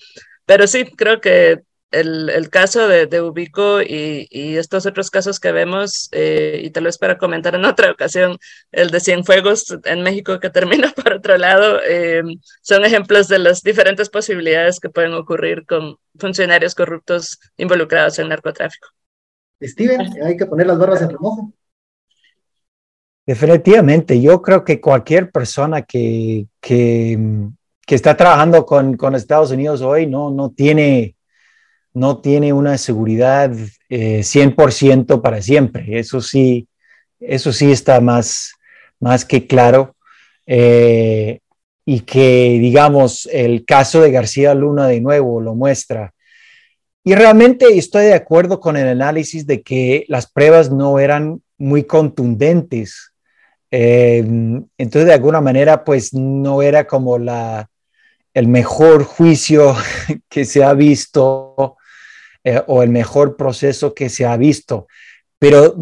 [0.46, 1.60] Pero sí, creo que
[1.90, 6.70] el, el caso de, de Ubico y, y, estos otros casos que vemos, eh, y
[6.70, 8.38] tal vez para comentar en otra ocasión,
[8.72, 12.22] el de Cienfuegos en México que termina por otro lado, eh,
[12.62, 18.95] son ejemplos de las diferentes posibilidades que pueden ocurrir con funcionarios corruptos involucrados en narcotráfico.
[19.62, 21.52] Steven, hay que poner las barras en remojo.
[23.26, 27.18] Definitivamente, yo creo que cualquier persona que, que,
[27.84, 31.16] que está trabajando con, con, Estados Unidos hoy no, no, tiene,
[31.92, 33.50] no tiene una seguridad
[33.88, 35.98] eh, 100% para siempre.
[35.98, 36.68] Eso sí,
[37.18, 38.52] eso sí está más,
[39.00, 39.96] más que claro.
[40.46, 41.40] Eh,
[41.84, 46.12] y que, digamos, el caso de García Luna de nuevo lo muestra.
[47.06, 51.84] Y realmente estoy de acuerdo con el análisis de que las pruebas no eran muy
[51.84, 53.12] contundentes.
[53.70, 54.24] Eh,
[54.76, 57.70] entonces, de alguna manera, pues no era como la,
[58.34, 59.76] el mejor juicio
[60.28, 61.76] que se ha visto
[62.42, 64.88] eh, o el mejor proceso que se ha visto.
[65.38, 65.76] Pero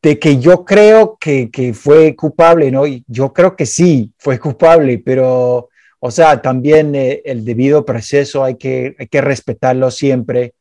[0.00, 2.84] de que yo creo que, que fue culpable, ¿no?
[3.08, 5.70] Yo creo que sí, fue culpable, pero
[6.04, 10.54] o sea, también eh, el debido proceso hay que, hay que respetarlo siempre.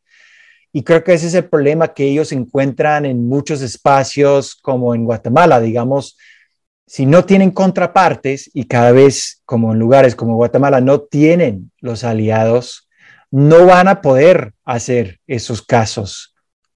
[0.72, 5.03] Y creo que ese es el problema que ellos encuentran en muchos espacios como en
[5.03, 6.15] Guatemala, digamos,
[6.85, 12.03] si no tienen contrapartes y cada vez como en lugares como Guatemala no tienen los
[12.03, 12.88] aliados,
[13.31, 16.31] no van a poder hacer esos casos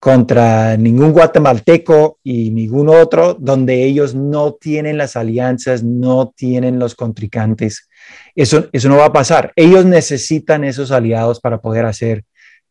[0.06, 6.94] contra ningún guatemalteco y ningún otro donde ellos no tienen las alianzas, no tienen los
[6.94, 7.90] contrincantes
[8.36, 9.52] eso, eso no va a pasar.
[9.56, 12.24] Ellos necesitan esos aliados para poder hacer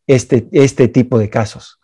[0.06, 1.81] este, este tipo de casos.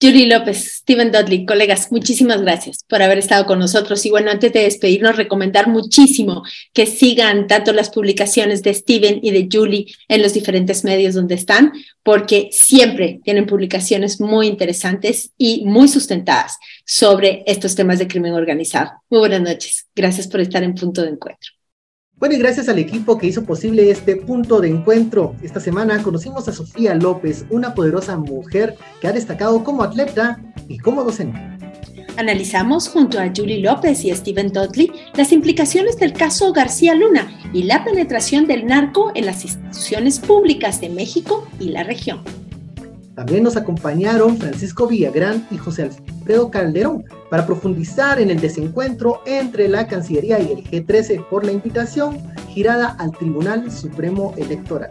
[0.00, 4.06] Julie López, Steven Dudley, colegas, muchísimas gracias por haber estado con nosotros.
[4.06, 9.32] Y bueno, antes de despedirnos, recomendar muchísimo que sigan tanto las publicaciones de Steven y
[9.32, 11.72] de Julie en los diferentes medios donde están,
[12.04, 18.92] porque siempre tienen publicaciones muy interesantes y muy sustentadas sobre estos temas de crimen organizado.
[19.10, 19.88] Muy buenas noches.
[19.96, 21.57] Gracias por estar en punto de encuentro.
[22.18, 25.36] Bueno, y gracias al equipo que hizo posible este punto de encuentro.
[25.40, 30.78] Esta semana conocimos a Sofía López, una poderosa mujer que ha destacado como atleta y
[30.78, 31.38] como docente.
[32.16, 37.62] Analizamos junto a Julie López y Steven Dudley las implicaciones del caso García Luna y
[37.62, 42.24] la penetración del narco en las instituciones públicas de México y la región.
[43.18, 49.66] También nos acompañaron Francisco Villagrán y José Alfredo Calderón para profundizar en el desencuentro entre
[49.66, 54.90] la Cancillería y el G13 por la invitación girada al Tribunal Supremo Electoral.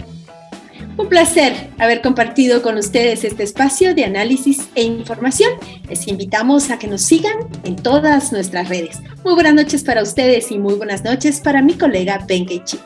[0.98, 5.54] Un placer haber compartido con ustedes este espacio de análisis e información.
[5.88, 8.99] Les invitamos a que nos sigan en todas nuestras redes.
[9.24, 12.78] Muy buenas noches para ustedes y muy buenas noches para mi colega Ben Chi.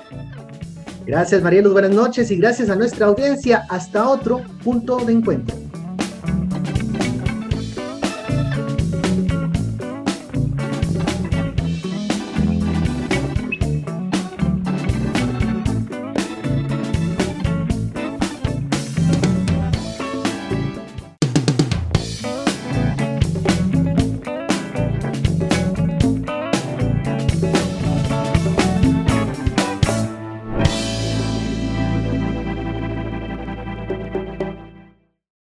[1.05, 3.65] Gracias María Luz, buenas noches y gracias a nuestra audiencia.
[3.69, 5.70] Hasta otro punto de encuentro.